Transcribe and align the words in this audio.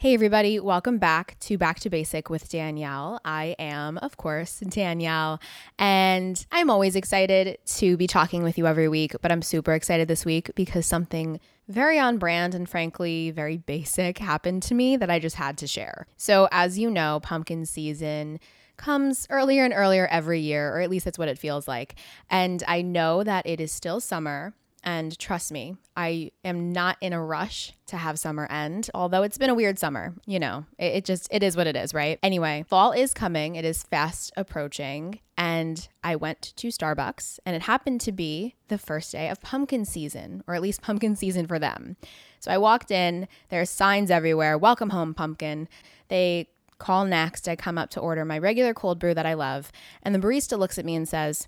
Hey, 0.00 0.14
everybody, 0.14 0.58
welcome 0.58 0.96
back 0.96 1.36
to 1.40 1.58
Back 1.58 1.78
to 1.80 1.90
Basic 1.90 2.30
with 2.30 2.48
Danielle. 2.48 3.20
I 3.22 3.54
am, 3.58 3.98
of 3.98 4.16
course, 4.16 4.60
Danielle, 4.60 5.42
and 5.78 6.42
I'm 6.50 6.70
always 6.70 6.96
excited 6.96 7.58
to 7.66 7.98
be 7.98 8.06
talking 8.06 8.42
with 8.42 8.56
you 8.56 8.66
every 8.66 8.88
week, 8.88 9.14
but 9.20 9.30
I'm 9.30 9.42
super 9.42 9.74
excited 9.74 10.08
this 10.08 10.24
week 10.24 10.52
because 10.54 10.86
something 10.86 11.38
very 11.68 11.98
on 11.98 12.16
brand 12.16 12.54
and 12.54 12.66
frankly 12.66 13.30
very 13.30 13.58
basic 13.58 14.16
happened 14.16 14.62
to 14.62 14.74
me 14.74 14.96
that 14.96 15.10
I 15.10 15.18
just 15.18 15.36
had 15.36 15.58
to 15.58 15.66
share. 15.66 16.06
So, 16.16 16.48
as 16.50 16.78
you 16.78 16.88
know, 16.88 17.20
pumpkin 17.22 17.66
season 17.66 18.40
comes 18.78 19.26
earlier 19.28 19.66
and 19.66 19.74
earlier 19.74 20.06
every 20.06 20.40
year, 20.40 20.74
or 20.74 20.80
at 20.80 20.88
least 20.88 21.04
that's 21.04 21.18
what 21.18 21.28
it 21.28 21.38
feels 21.38 21.68
like. 21.68 21.96
And 22.30 22.64
I 22.66 22.80
know 22.80 23.22
that 23.22 23.46
it 23.46 23.60
is 23.60 23.70
still 23.70 24.00
summer. 24.00 24.54
And 24.82 25.18
trust 25.18 25.52
me, 25.52 25.76
I 25.96 26.32
am 26.44 26.72
not 26.72 26.96
in 27.00 27.12
a 27.12 27.22
rush 27.22 27.72
to 27.86 27.96
have 27.96 28.18
summer 28.18 28.46
end, 28.46 28.88
although 28.94 29.22
it's 29.22 29.36
been 29.36 29.50
a 29.50 29.54
weird 29.54 29.78
summer. 29.78 30.14
You 30.26 30.38
know, 30.38 30.64
it, 30.78 30.94
it, 30.94 31.04
just, 31.04 31.28
it 31.30 31.42
is 31.42 31.56
what 31.56 31.66
it 31.66 31.76
is, 31.76 31.92
right? 31.92 32.18
Anyway, 32.22 32.64
fall 32.68 32.92
is 32.92 33.12
coming. 33.12 33.56
It 33.56 33.64
is 33.64 33.82
fast 33.82 34.32
approaching. 34.36 35.20
And 35.36 35.88
I 36.02 36.16
went 36.16 36.52
to 36.56 36.68
Starbucks, 36.68 37.38
and 37.44 37.56
it 37.56 37.62
happened 37.62 38.00
to 38.02 38.12
be 38.12 38.54
the 38.68 38.78
first 38.78 39.12
day 39.12 39.28
of 39.28 39.40
pumpkin 39.40 39.84
season, 39.84 40.42
or 40.46 40.54
at 40.54 40.62
least 40.62 40.82
pumpkin 40.82 41.16
season 41.16 41.46
for 41.46 41.58
them. 41.58 41.96
So 42.40 42.50
I 42.50 42.58
walked 42.58 42.90
in, 42.90 43.28
there's 43.48 43.70
signs 43.70 44.10
everywhere 44.10 44.56
Welcome 44.56 44.90
home, 44.90 45.14
pumpkin. 45.14 45.68
They 46.08 46.48
call 46.78 47.04
next. 47.04 47.46
I 47.48 47.54
come 47.54 47.78
up 47.78 47.90
to 47.90 48.00
order 48.00 48.24
my 48.24 48.38
regular 48.38 48.74
cold 48.74 48.98
brew 48.98 49.14
that 49.14 49.26
I 49.26 49.34
love. 49.34 49.70
And 50.02 50.14
the 50.14 50.18
barista 50.18 50.58
looks 50.58 50.78
at 50.78 50.84
me 50.84 50.96
and 50.96 51.08
says, 51.08 51.46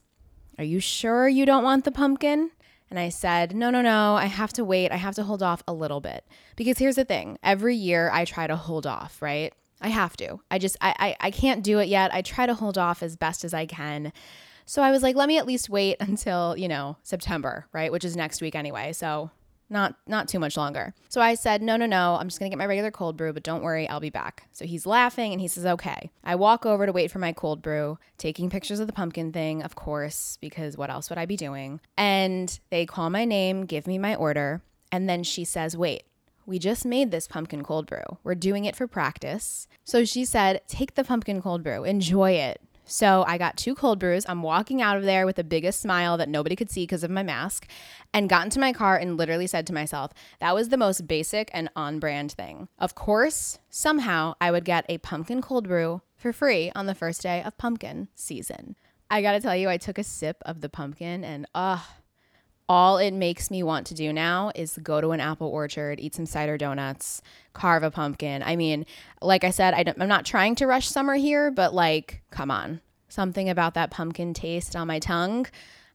Are 0.58 0.64
you 0.64 0.78
sure 0.78 1.28
you 1.28 1.44
don't 1.44 1.64
want 1.64 1.84
the 1.84 1.90
pumpkin? 1.90 2.50
And 2.92 2.98
I 2.98 3.08
said, 3.08 3.56
no, 3.56 3.70
no, 3.70 3.80
no, 3.80 4.16
I 4.16 4.26
have 4.26 4.52
to 4.52 4.66
wait. 4.66 4.92
I 4.92 4.96
have 4.96 5.14
to 5.14 5.22
hold 5.22 5.42
off 5.42 5.62
a 5.66 5.72
little 5.72 6.02
bit. 6.02 6.26
Because 6.56 6.76
here's 6.76 6.96
the 6.96 7.06
thing 7.06 7.38
every 7.42 7.74
year 7.74 8.10
I 8.12 8.26
try 8.26 8.46
to 8.46 8.54
hold 8.54 8.86
off, 8.86 9.22
right? 9.22 9.54
I 9.80 9.88
have 9.88 10.14
to. 10.18 10.40
I 10.50 10.58
just, 10.58 10.76
I, 10.82 10.94
I, 10.98 11.28
I 11.28 11.30
can't 11.30 11.64
do 11.64 11.78
it 11.78 11.88
yet. 11.88 12.12
I 12.12 12.20
try 12.20 12.44
to 12.44 12.52
hold 12.52 12.76
off 12.76 13.02
as 13.02 13.16
best 13.16 13.46
as 13.46 13.54
I 13.54 13.64
can. 13.64 14.12
So 14.66 14.82
I 14.82 14.90
was 14.90 15.02
like, 15.02 15.16
let 15.16 15.26
me 15.26 15.38
at 15.38 15.46
least 15.46 15.70
wait 15.70 15.96
until, 16.00 16.54
you 16.54 16.68
know, 16.68 16.98
September, 17.02 17.64
right? 17.72 17.90
Which 17.90 18.04
is 18.04 18.14
next 18.14 18.42
week 18.42 18.54
anyway. 18.54 18.92
So 18.92 19.30
not 19.72 19.96
not 20.06 20.28
too 20.28 20.38
much 20.38 20.56
longer. 20.56 20.94
So 21.08 21.20
I 21.20 21.34
said, 21.34 21.62
"No, 21.62 21.76
no, 21.76 21.86
no. 21.86 22.16
I'm 22.20 22.28
just 22.28 22.38
going 22.38 22.50
to 22.50 22.54
get 22.54 22.58
my 22.58 22.66
regular 22.66 22.90
cold 22.90 23.16
brew, 23.16 23.32
but 23.32 23.42
don't 23.42 23.62
worry, 23.62 23.88
I'll 23.88 24.00
be 24.00 24.10
back." 24.10 24.46
So 24.52 24.64
he's 24.64 24.86
laughing 24.86 25.32
and 25.32 25.40
he 25.40 25.48
says, 25.48 25.66
"Okay." 25.66 26.10
I 26.22 26.34
walk 26.34 26.64
over 26.64 26.86
to 26.86 26.92
wait 26.92 27.10
for 27.10 27.18
my 27.18 27.32
cold 27.32 27.62
brew, 27.62 27.98
taking 28.18 28.50
pictures 28.50 28.78
of 28.80 28.86
the 28.86 28.92
pumpkin 28.92 29.32
thing, 29.32 29.62
of 29.62 29.74
course, 29.74 30.38
because 30.40 30.76
what 30.76 30.90
else 30.90 31.08
would 31.08 31.18
I 31.18 31.26
be 31.26 31.36
doing? 31.36 31.80
And 31.96 32.58
they 32.70 32.86
call 32.86 33.10
my 33.10 33.24
name, 33.24 33.64
give 33.66 33.86
me 33.86 33.98
my 33.98 34.14
order, 34.14 34.62
and 34.92 35.08
then 35.08 35.22
she 35.22 35.44
says, 35.44 35.76
"Wait, 35.76 36.04
we 36.46 36.58
just 36.58 36.84
made 36.84 37.10
this 37.10 37.26
pumpkin 37.26 37.62
cold 37.62 37.86
brew. 37.86 38.18
We're 38.22 38.34
doing 38.34 38.64
it 38.64 38.76
for 38.76 38.86
practice." 38.86 39.66
So 39.84 40.04
she 40.04 40.24
said, 40.24 40.60
"Take 40.68 40.94
the 40.94 41.04
pumpkin 41.04 41.40
cold 41.42 41.62
brew. 41.62 41.84
Enjoy 41.84 42.32
it. 42.32 42.60
So 42.92 43.24
I 43.26 43.38
got 43.38 43.56
two 43.56 43.74
cold 43.74 43.98
brews. 43.98 44.26
I'm 44.28 44.42
walking 44.42 44.82
out 44.82 44.98
of 44.98 45.04
there 45.04 45.24
with 45.24 45.36
the 45.36 45.44
biggest 45.44 45.80
smile 45.80 46.18
that 46.18 46.28
nobody 46.28 46.54
could 46.54 46.70
see 46.70 46.82
because 46.82 47.02
of 47.02 47.10
my 47.10 47.22
mask 47.22 47.66
and 48.12 48.28
got 48.28 48.44
into 48.44 48.60
my 48.60 48.74
car 48.74 48.98
and 48.98 49.16
literally 49.16 49.46
said 49.46 49.66
to 49.68 49.72
myself, 49.72 50.12
that 50.40 50.54
was 50.54 50.68
the 50.68 50.76
most 50.76 51.06
basic 51.06 51.50
and 51.54 51.70
on 51.74 51.98
brand 51.98 52.32
thing. 52.32 52.68
Of 52.78 52.94
course, 52.94 53.58
somehow 53.70 54.34
I 54.42 54.50
would 54.50 54.66
get 54.66 54.84
a 54.90 54.98
pumpkin 54.98 55.40
cold 55.40 55.68
brew 55.68 56.02
for 56.18 56.34
free 56.34 56.70
on 56.74 56.84
the 56.84 56.94
first 56.94 57.22
day 57.22 57.42
of 57.42 57.56
pumpkin 57.56 58.08
season. 58.14 58.76
I 59.10 59.22
gotta 59.22 59.40
tell 59.40 59.56
you, 59.56 59.70
I 59.70 59.78
took 59.78 59.96
a 59.96 60.04
sip 60.04 60.42
of 60.44 60.60
the 60.60 60.68
pumpkin 60.68 61.24
and, 61.24 61.46
ugh, 61.54 61.80
all 62.72 62.96
it 62.96 63.12
makes 63.12 63.50
me 63.50 63.62
want 63.62 63.86
to 63.86 63.92
do 63.92 64.14
now 64.14 64.50
is 64.54 64.78
go 64.82 64.98
to 64.98 65.10
an 65.10 65.20
apple 65.20 65.48
orchard, 65.48 66.00
eat 66.00 66.14
some 66.14 66.24
cider 66.24 66.56
donuts, 66.56 67.20
carve 67.52 67.82
a 67.82 67.90
pumpkin. 67.90 68.42
I 68.42 68.56
mean, 68.56 68.86
like 69.20 69.44
I 69.44 69.50
said, 69.50 69.74
I 69.74 69.80
am 69.80 70.08
not 70.08 70.24
trying 70.24 70.54
to 70.54 70.66
rush 70.66 70.88
summer 70.88 71.16
here, 71.16 71.50
but 71.50 71.74
like, 71.74 72.22
come 72.30 72.50
on. 72.50 72.80
Something 73.10 73.50
about 73.50 73.74
that 73.74 73.90
pumpkin 73.90 74.32
taste 74.32 74.74
on 74.74 74.86
my 74.86 75.00
tongue. 75.00 75.48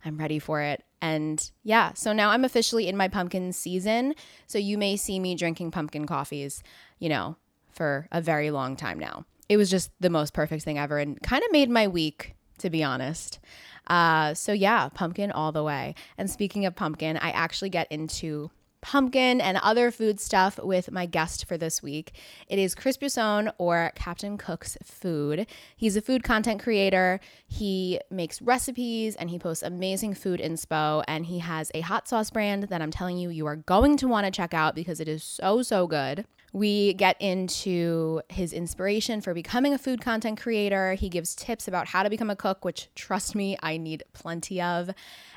I'm 0.06 0.20
ready 0.20 0.38
for 0.38 0.62
it. 0.62 0.84
And 1.02 1.50
yeah, 1.64 1.94
so 1.94 2.14
now 2.14 2.30
I'm 2.30 2.46
officially 2.46 2.88
in 2.88 2.96
my 2.96 3.08
pumpkin 3.08 3.54
season. 3.54 4.14
So 4.46 4.60
you 4.60 4.78
may 4.78 4.98
see 4.98 5.20
me 5.20 5.34
drinking 5.34 5.72
pumpkin 5.72 6.06
coffees, 6.06 6.62
you 7.00 7.10
know, 7.10 7.38
for 7.72 8.08
a 8.12 8.22
very 8.22 8.52
long 8.52 8.76
time 8.76 9.00
now. 9.00 9.26
It 9.50 9.58
was 9.58 9.72
just 9.72 9.90
the 10.00 10.12
most 10.12 10.36
perfect 10.36 10.64
thing 10.64 10.78
ever 10.78 11.00
and 11.00 11.20
kind 11.24 11.44
of 11.44 11.52
made 11.52 11.72
my 11.72 11.88
week, 11.88 12.36
to 12.60 12.70
be 12.70 12.84
honest. 12.84 13.40
Uh, 13.88 14.34
so 14.34 14.52
yeah, 14.52 14.90
pumpkin 14.90 15.32
all 15.32 15.52
the 15.52 15.64
way. 15.64 15.96
And 16.18 16.30
speaking 16.30 16.66
of 16.66 16.76
pumpkin, 16.76 17.18
I 17.18 17.32
actually 17.32 17.70
get 17.70 17.92
into 17.92 18.52
pumpkin 18.82 19.42
and 19.42 19.58
other 19.58 19.92
food 19.92 20.20
stuff 20.20 20.60
with 20.62 20.92
my 20.92 21.06
guest 21.06 21.46
for 21.46 21.58
this 21.58 21.82
week. 21.82 22.14
It 22.48 22.60
is 22.60 22.76
Chris 22.76 22.98
Buisson 22.98 23.52
or 23.58 23.92
Captain 23.96 24.38
Cook's 24.38 24.78
Food. 24.84 25.48
He's 25.76 25.96
a 25.96 26.02
food 26.02 26.24
content 26.24 26.62
creator. 26.62 27.20
He 27.48 28.00
makes 28.10 28.42
recipes 28.42 29.16
and 29.16 29.30
he 29.30 29.40
posts 29.40 29.64
amazing 29.64 30.14
food 30.14 30.40
inspo. 30.40 31.04
And 31.08 31.26
he 31.26 31.40
has 31.40 31.72
a 31.74 31.82
hot 31.82 32.08
sauce 32.08 32.30
brand 32.30 32.64
that 32.64 32.82
I'm 32.82 32.92
telling 32.92 33.18
you, 33.18 33.30
you 33.30 33.46
are 33.48 33.56
going 33.56 33.98
to 33.98 34.08
want 34.08 34.26
to 34.26 34.32
check 34.32 34.54
out 34.54 34.76
because 34.76 35.00
it 35.00 35.08
is 35.08 35.24
so, 35.24 35.64
so 35.64 35.88
good. 35.88 36.26
We 36.54 36.94
get 36.94 37.18
into 37.20 38.22
his 38.30 38.54
inspiration 38.54 39.22
for 39.22 39.34
becoming 39.34 39.74
a 39.74 39.78
food 39.78 40.02
content 40.02 40.40
creator. 40.40 40.94
He 40.94 41.10
gives 41.10 41.36
tips 41.36 41.68
about 41.68 41.88
how 41.88 42.04
to 42.04 42.10
become 42.10 42.30
a 42.30 42.36
cook, 42.36 42.64
which, 42.64 42.90
trust 42.96 43.36
me, 43.36 43.58
I 43.62 43.78
need 43.78 44.04
plenty 44.14 44.62
of. 44.62 44.90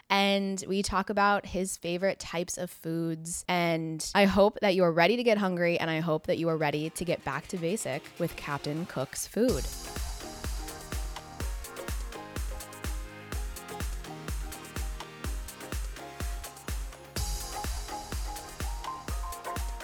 And 0.08 0.62
we 0.66 0.82
talk 0.82 1.10
about 1.10 1.46
his 1.46 1.76
favorite 1.76 2.18
types 2.18 2.58
of 2.58 2.70
foods. 2.70 3.44
And 3.48 4.04
I 4.14 4.24
hope 4.24 4.58
that 4.60 4.74
you 4.74 4.82
are 4.84 4.92
ready 4.92 5.16
to 5.16 5.22
get 5.22 5.38
hungry, 5.38 5.78
and 5.78 5.90
I 5.90 6.00
hope 6.00 6.26
that 6.26 6.38
you 6.38 6.48
are 6.48 6.56
ready 6.56 6.90
to 6.90 7.04
get 7.04 7.24
back 7.24 7.46
to 7.48 7.56
basic 7.56 8.02
with 8.18 8.34
Captain 8.36 8.86
Cook's 8.86 9.26
Food. 9.26 9.64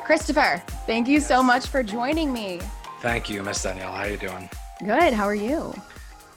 Christopher, 0.07 0.63
thank 0.87 1.09
you 1.09 1.19
so 1.19 1.43
much 1.43 1.67
for 1.67 1.83
joining 1.83 2.33
me. 2.33 2.61
Thank 3.01 3.29
you, 3.29 3.43
Miss 3.43 3.61
Danielle. 3.61 3.91
How 3.91 4.05
are 4.05 4.09
you 4.09 4.17
doing? 4.17 4.49
Good. 4.79 5.13
How 5.13 5.25
are 5.25 5.35
you? 5.35 5.75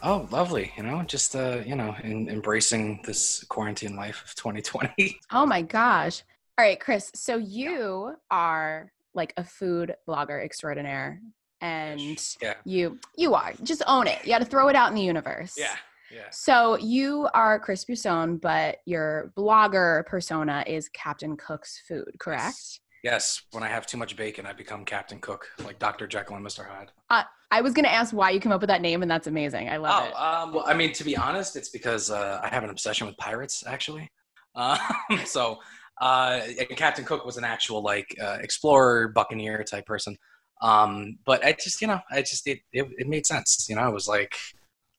Oh, 0.01 0.27
lovely. 0.31 0.73
You 0.75 0.81
know, 0.81 1.03
just 1.03 1.35
uh, 1.35 1.61
you 1.63 1.75
know, 1.75 1.95
in, 2.01 2.27
embracing 2.29 3.01
this 3.05 3.43
quarantine 3.43 3.95
life 3.95 4.23
of 4.25 4.33
2020. 4.33 5.19
Oh 5.31 5.45
my 5.45 5.61
gosh. 5.61 6.23
All 6.57 6.65
right, 6.65 6.79
Chris. 6.79 7.11
So 7.13 7.37
you 7.37 8.15
are 8.31 8.91
like 9.13 9.35
a 9.37 9.43
food 9.43 9.93
blogger 10.07 10.43
extraordinaire 10.43 11.21
and 11.61 11.99
yeah. 12.41 12.55
you 12.65 12.97
you 13.17 13.35
are. 13.35 13.53
Just 13.61 13.83
own 13.85 14.07
it. 14.07 14.17
You 14.23 14.29
got 14.29 14.39
to 14.39 14.45
throw 14.45 14.69
it 14.69 14.75
out 14.75 14.89
in 14.89 14.95
the 14.95 15.03
universe. 15.03 15.53
Yeah. 15.55 15.75
Yeah. 16.11 16.21
So 16.31 16.75
you 16.79 17.29
are 17.35 17.59
Chris 17.59 17.85
Buisson, 17.85 18.41
but 18.41 18.77
your 18.85 19.31
blogger 19.37 20.07
persona 20.07 20.63
is 20.65 20.89
Captain 20.89 21.37
Cook's 21.37 21.83
Food, 21.87 22.15
correct? 22.17 22.45
Yes. 22.45 22.79
Yes, 23.03 23.43
when 23.51 23.63
I 23.63 23.67
have 23.67 23.85
too 23.85 23.97
much 23.97 24.15
bacon, 24.15 24.45
I 24.45 24.53
become 24.53 24.83
Captain 24.83 25.19
Cook, 25.19 25.47
like 25.63 25.79
Dr. 25.79 26.05
Jekyll 26.07 26.35
and 26.35 26.45
Mr. 26.45 26.67
Hyde. 26.67 26.91
Uh, 27.09 27.23
I 27.51 27.61
was 27.61 27.73
going 27.73 27.85
to 27.85 27.91
ask 27.91 28.13
why 28.13 28.31
you 28.31 28.39
came 28.39 28.51
up 28.51 28.61
with 28.61 28.67
that 28.67 28.81
name, 28.81 29.01
and 29.01 29.09
that's 29.09 29.27
amazing. 29.27 29.69
I 29.69 29.77
love 29.77 30.03
oh, 30.03 30.07
it. 30.07 30.15
Um, 30.15 30.53
well, 30.53 30.63
I 30.67 30.73
mean, 30.73 30.91
to 30.93 31.03
be 31.03 31.15
honest, 31.15 31.55
it's 31.55 31.69
because 31.69 32.11
uh, 32.11 32.41
I 32.43 32.49
have 32.49 32.63
an 32.63 32.69
obsession 32.69 33.07
with 33.07 33.17
pirates, 33.17 33.63
actually. 33.65 34.09
Um, 34.55 34.77
so, 35.25 35.59
uh, 36.01 36.41
Captain 36.75 37.05
Cook 37.05 37.25
was 37.25 37.37
an 37.37 37.43
actual 37.43 37.81
like 37.81 38.15
uh, 38.21 38.37
explorer, 38.41 39.09
buccaneer 39.09 39.63
type 39.63 39.85
person. 39.85 40.17
Um, 40.61 41.17
but 41.25 41.43
I 41.43 41.53
just, 41.53 41.81
you 41.81 41.87
know, 41.87 41.99
I 42.11 42.21
just 42.21 42.45
it, 42.47 42.59
it, 42.73 42.85
it 42.97 43.07
made 43.07 43.25
sense. 43.25 43.67
You 43.69 43.75
know, 43.75 43.81
I 43.81 43.89
was 43.89 44.07
like, 44.07 44.35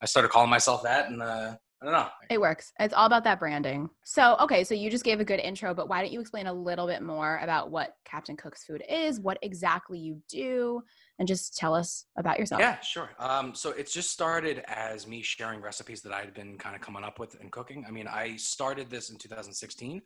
I 0.00 0.06
started 0.06 0.30
calling 0.30 0.50
myself 0.50 0.82
that, 0.84 1.10
and 1.10 1.22
uh, 1.22 1.56
I 1.82 1.86
don't 1.86 1.94
know. 1.94 2.08
It 2.28 2.40
works. 2.40 2.72
It's 2.78 2.92
all 2.92 3.06
about 3.06 3.24
that 3.24 3.38
branding. 3.38 3.88
So, 4.04 4.36
okay, 4.40 4.64
so 4.64 4.74
you 4.74 4.90
just 4.90 5.04
gave 5.04 5.18
a 5.18 5.24
good 5.24 5.40
intro, 5.40 5.72
but 5.72 5.88
why 5.88 6.02
don't 6.02 6.12
you 6.12 6.20
explain 6.20 6.46
a 6.46 6.52
little 6.52 6.86
bit 6.86 7.02
more 7.02 7.40
about 7.42 7.70
what 7.70 7.94
Captain 8.04 8.36
Cook's 8.36 8.64
Food 8.64 8.82
is, 8.86 9.18
what 9.18 9.38
exactly 9.40 9.98
you 9.98 10.20
do, 10.28 10.82
and 11.18 11.26
just 11.26 11.56
tell 11.56 11.74
us 11.74 12.04
about 12.18 12.38
yourself? 12.38 12.60
Yeah, 12.60 12.78
sure. 12.80 13.10
Um, 13.18 13.54
so 13.54 13.70
it's 13.70 13.94
just 13.94 14.10
started 14.10 14.62
as 14.68 15.06
me 15.06 15.22
sharing 15.22 15.62
recipes 15.62 16.02
that 16.02 16.12
I 16.12 16.20
had 16.20 16.34
been 16.34 16.58
kind 16.58 16.76
of 16.76 16.82
coming 16.82 17.02
up 17.02 17.18
with 17.18 17.40
and 17.40 17.50
cooking. 17.50 17.86
I 17.88 17.90
mean, 17.90 18.06
I 18.06 18.36
started 18.36 18.90
this 18.90 19.08
in 19.08 19.16
2016 19.16 20.02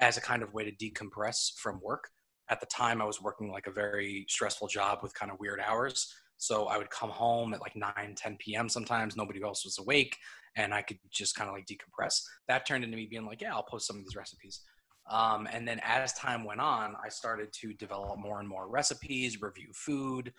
as 0.00 0.16
a 0.16 0.22
kind 0.22 0.42
of 0.42 0.54
way 0.54 0.64
to 0.70 0.72
decompress 0.72 1.52
from 1.58 1.78
work. 1.82 2.08
At 2.48 2.60
the 2.60 2.66
time, 2.66 3.02
I 3.02 3.04
was 3.04 3.20
working 3.20 3.50
like 3.50 3.66
a 3.66 3.70
very 3.70 4.24
stressful 4.30 4.68
job 4.68 5.00
with 5.02 5.12
kind 5.12 5.30
of 5.30 5.38
weird 5.38 5.60
hours. 5.60 6.10
So 6.38 6.66
I 6.66 6.78
would 6.78 6.90
come 6.90 7.10
home 7.10 7.52
at 7.52 7.60
like 7.60 7.76
9, 7.76 8.14
10 8.16 8.36
p.m. 8.38 8.68
sometimes. 8.68 9.16
Nobody 9.16 9.42
else 9.42 9.64
was 9.64 9.78
awake 9.78 10.16
and 10.56 10.74
I 10.74 10.82
could 10.82 10.98
just 11.10 11.36
kind 11.36 11.48
of 11.48 11.54
like 11.54 11.66
decompress. 11.66 12.22
That 12.48 12.66
turned 12.66 12.84
into 12.84 12.96
me 12.96 13.06
being 13.06 13.26
like, 13.26 13.40
yeah, 13.40 13.54
I'll 13.54 13.62
post 13.62 13.86
some 13.86 13.96
of 13.96 14.04
these 14.04 14.16
recipes. 14.16 14.60
Um, 15.10 15.48
and 15.52 15.66
then 15.66 15.80
as 15.82 16.12
time 16.14 16.44
went 16.44 16.60
on, 16.60 16.94
I 17.02 17.08
started 17.08 17.52
to 17.60 17.72
develop 17.74 18.18
more 18.18 18.40
and 18.40 18.48
more 18.48 18.68
recipes, 18.68 19.40
review 19.40 19.68
food, 19.72 20.32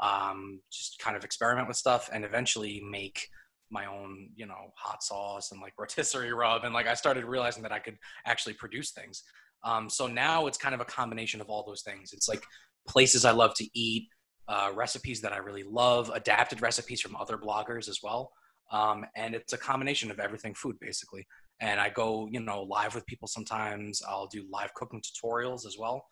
um, 0.00 0.60
just 0.72 0.98
kind 0.98 1.16
of 1.16 1.24
experiment 1.24 1.68
with 1.68 1.76
stuff, 1.76 2.08
and 2.12 2.24
eventually 2.24 2.82
make 2.88 3.28
my 3.70 3.86
own, 3.86 4.30
you 4.36 4.46
know, 4.46 4.72
hot 4.76 5.02
sauce 5.02 5.52
and 5.52 5.60
like 5.60 5.74
rotisserie 5.78 6.32
rub. 6.32 6.64
And 6.64 6.72
like 6.72 6.86
I 6.86 6.94
started 6.94 7.24
realizing 7.24 7.62
that 7.64 7.72
I 7.72 7.78
could 7.80 7.98
actually 8.26 8.54
produce 8.54 8.92
things. 8.92 9.22
Um, 9.64 9.90
so 9.90 10.06
now 10.06 10.46
it's 10.46 10.58
kind 10.58 10.74
of 10.74 10.80
a 10.80 10.86
combination 10.86 11.40
of 11.40 11.48
all 11.48 11.64
those 11.66 11.82
things. 11.82 12.12
It's 12.12 12.28
like 12.28 12.44
places 12.86 13.24
I 13.24 13.32
love 13.32 13.54
to 13.56 13.68
eat, 13.74 14.08
uh, 14.48 14.70
recipes 14.74 15.20
that 15.22 15.32
I 15.32 15.38
really 15.38 15.62
love, 15.62 16.10
adapted 16.14 16.62
recipes 16.62 17.00
from 17.00 17.16
other 17.16 17.38
bloggers 17.38 17.88
as 17.88 18.00
well. 18.02 18.32
Um, 18.70 19.04
and 19.16 19.34
it's 19.34 19.52
a 19.52 19.58
combination 19.58 20.10
of 20.10 20.18
everything 20.18 20.54
food 20.54 20.76
basically. 20.80 21.26
And 21.60 21.80
I 21.80 21.90
go, 21.90 22.28
you 22.30 22.40
know, 22.40 22.62
live 22.62 22.94
with 22.94 23.06
people 23.06 23.28
sometimes. 23.28 24.02
I'll 24.06 24.26
do 24.26 24.44
live 24.50 24.74
cooking 24.74 25.02
tutorials 25.02 25.66
as 25.66 25.76
well. 25.78 26.06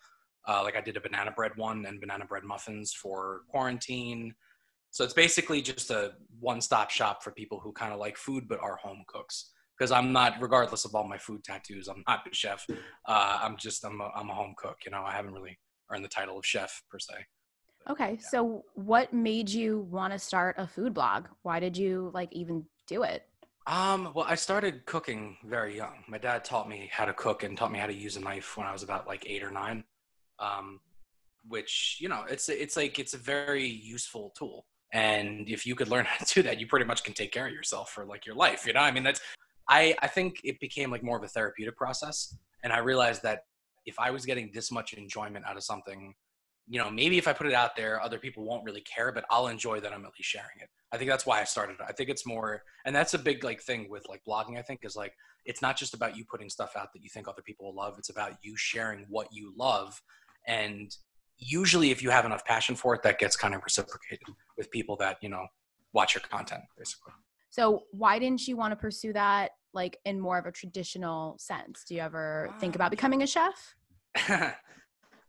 Uh, 0.46 0.62
like 0.62 0.76
I 0.76 0.80
did 0.80 0.96
a 0.96 1.00
banana 1.00 1.32
bread 1.32 1.52
one 1.56 1.86
and 1.86 2.00
banana 2.00 2.24
bread 2.24 2.44
muffins 2.44 2.92
for 2.92 3.42
quarantine. 3.48 4.34
So 4.90 5.04
it's 5.04 5.14
basically 5.14 5.62
just 5.62 5.90
a 5.90 6.12
one-stop 6.40 6.90
shop 6.90 7.22
for 7.22 7.30
people 7.32 7.60
who 7.60 7.72
kind 7.72 7.92
of 7.92 7.98
like 7.98 8.16
food 8.16 8.48
but 8.48 8.60
are 8.60 8.76
home 8.76 9.04
cooks. 9.06 9.50
Because 9.78 9.90
I'm 9.90 10.12
not, 10.12 10.34
regardless 10.40 10.84
of 10.84 10.94
all 10.94 11.08
my 11.08 11.18
food 11.18 11.42
tattoos, 11.42 11.88
I'm 11.88 12.04
not 12.06 12.20
a 12.30 12.34
chef. 12.34 12.66
Uh, 13.08 13.38
I'm 13.42 13.56
just 13.56 13.84
I'm 13.84 14.00
a, 14.00 14.10
I'm 14.14 14.30
a 14.30 14.34
home 14.34 14.54
cook. 14.56 14.78
You 14.84 14.92
know, 14.92 15.02
I 15.02 15.12
haven't 15.12 15.32
really 15.32 15.58
earned 15.90 16.04
the 16.04 16.08
title 16.08 16.38
of 16.38 16.46
chef 16.46 16.82
per 16.90 16.98
se. 16.98 17.14
Okay, 17.90 18.12
yeah. 18.12 18.28
so 18.28 18.64
what 18.74 19.12
made 19.12 19.48
you 19.48 19.80
want 19.90 20.12
to 20.12 20.18
start 20.18 20.56
a 20.58 20.66
food 20.66 20.94
blog? 20.94 21.26
Why 21.42 21.60
did 21.60 21.76
you 21.76 22.10
like 22.14 22.32
even 22.32 22.64
do 22.86 23.02
it? 23.02 23.26
Um, 23.66 24.12
well, 24.14 24.26
I 24.28 24.34
started 24.34 24.86
cooking 24.86 25.36
very 25.44 25.76
young. 25.76 26.04
My 26.08 26.18
dad 26.18 26.44
taught 26.44 26.68
me 26.68 26.88
how 26.92 27.04
to 27.04 27.12
cook 27.12 27.44
and 27.44 27.56
taught 27.56 27.70
me 27.70 27.78
how 27.78 27.86
to 27.86 27.94
use 27.94 28.16
a 28.16 28.20
knife 28.20 28.56
when 28.56 28.66
I 28.66 28.72
was 28.72 28.82
about 28.82 29.06
like 29.06 29.24
eight 29.28 29.42
or 29.42 29.50
nine. 29.50 29.84
Um, 30.38 30.80
which 31.48 31.98
you 32.00 32.08
know, 32.08 32.24
it's 32.28 32.48
it's 32.48 32.76
like 32.76 32.98
it's 32.98 33.14
a 33.14 33.18
very 33.18 33.66
useful 33.66 34.32
tool. 34.36 34.66
And 34.92 35.48
if 35.48 35.64
you 35.64 35.74
could 35.74 35.88
learn 35.88 36.04
how 36.08 36.24
to 36.24 36.34
do 36.34 36.42
that, 36.42 36.60
you 36.60 36.66
pretty 36.66 36.86
much 36.86 37.04
can 37.04 37.14
take 37.14 37.32
care 37.32 37.46
of 37.46 37.52
yourself 37.52 37.90
for 37.90 38.04
like 38.04 38.26
your 38.26 38.34
life. 38.34 38.66
You 38.66 38.72
know, 38.72 38.80
I 38.80 38.90
mean, 38.90 39.02
that's 39.02 39.20
I 39.68 39.94
I 40.02 40.08
think 40.08 40.40
it 40.44 40.58
became 40.60 40.90
like 40.90 41.02
more 41.02 41.16
of 41.16 41.22
a 41.22 41.28
therapeutic 41.28 41.76
process, 41.76 42.36
and 42.64 42.72
I 42.72 42.78
realized 42.78 43.22
that 43.22 43.44
if 43.86 43.98
I 43.98 44.10
was 44.10 44.24
getting 44.24 44.50
this 44.52 44.70
much 44.70 44.92
enjoyment 44.92 45.44
out 45.44 45.56
of 45.56 45.64
something 45.64 46.14
you 46.68 46.78
know, 46.78 46.90
maybe 46.90 47.18
if 47.18 47.26
I 47.26 47.32
put 47.32 47.46
it 47.46 47.54
out 47.54 47.76
there, 47.76 48.00
other 48.00 48.18
people 48.18 48.44
won't 48.44 48.64
really 48.64 48.82
care, 48.82 49.12
but 49.12 49.24
I'll 49.30 49.48
enjoy 49.48 49.80
that 49.80 49.92
I'm 49.92 50.04
at 50.04 50.12
least 50.18 50.30
sharing 50.30 50.58
it. 50.60 50.68
I 50.92 50.96
think 50.96 51.10
that's 51.10 51.26
why 51.26 51.40
I 51.40 51.44
started. 51.44 51.76
I 51.86 51.92
think 51.92 52.08
it's 52.08 52.26
more, 52.26 52.62
and 52.84 52.94
that's 52.94 53.14
a 53.14 53.18
big 53.18 53.44
like 53.44 53.60
thing 53.62 53.88
with 53.90 54.06
like 54.08 54.22
blogging. 54.28 54.58
I 54.58 54.62
think 54.62 54.80
is 54.84 54.96
like 54.96 55.14
it's 55.44 55.62
not 55.62 55.76
just 55.76 55.94
about 55.94 56.16
you 56.16 56.24
putting 56.24 56.48
stuff 56.48 56.72
out 56.76 56.92
that 56.92 57.02
you 57.02 57.08
think 57.08 57.28
other 57.28 57.42
people 57.42 57.66
will 57.66 57.74
love. 57.74 57.96
It's 57.98 58.10
about 58.10 58.32
you 58.42 58.56
sharing 58.56 59.06
what 59.08 59.28
you 59.32 59.52
love, 59.56 60.00
and 60.46 60.94
usually 61.38 61.90
if 61.90 62.02
you 62.02 62.10
have 62.10 62.24
enough 62.24 62.44
passion 62.44 62.76
for 62.76 62.94
it, 62.94 63.02
that 63.02 63.18
gets 63.18 63.36
kind 63.36 63.54
of 63.54 63.62
reciprocated 63.64 64.26
with 64.56 64.70
people 64.70 64.96
that 64.96 65.16
you 65.22 65.28
know 65.28 65.46
watch 65.92 66.14
your 66.14 66.22
content, 66.22 66.62
basically. 66.78 67.12
So 67.50 67.82
why 67.90 68.18
didn't 68.18 68.46
you 68.46 68.56
want 68.56 68.72
to 68.72 68.76
pursue 68.76 69.12
that 69.14 69.52
like 69.74 69.98
in 70.04 70.20
more 70.20 70.38
of 70.38 70.46
a 70.46 70.52
traditional 70.52 71.36
sense? 71.38 71.84
Do 71.86 71.94
you 71.94 72.00
ever 72.00 72.54
think 72.60 72.74
about 72.74 72.90
becoming 72.90 73.22
a 73.22 73.26
chef? 73.26 73.74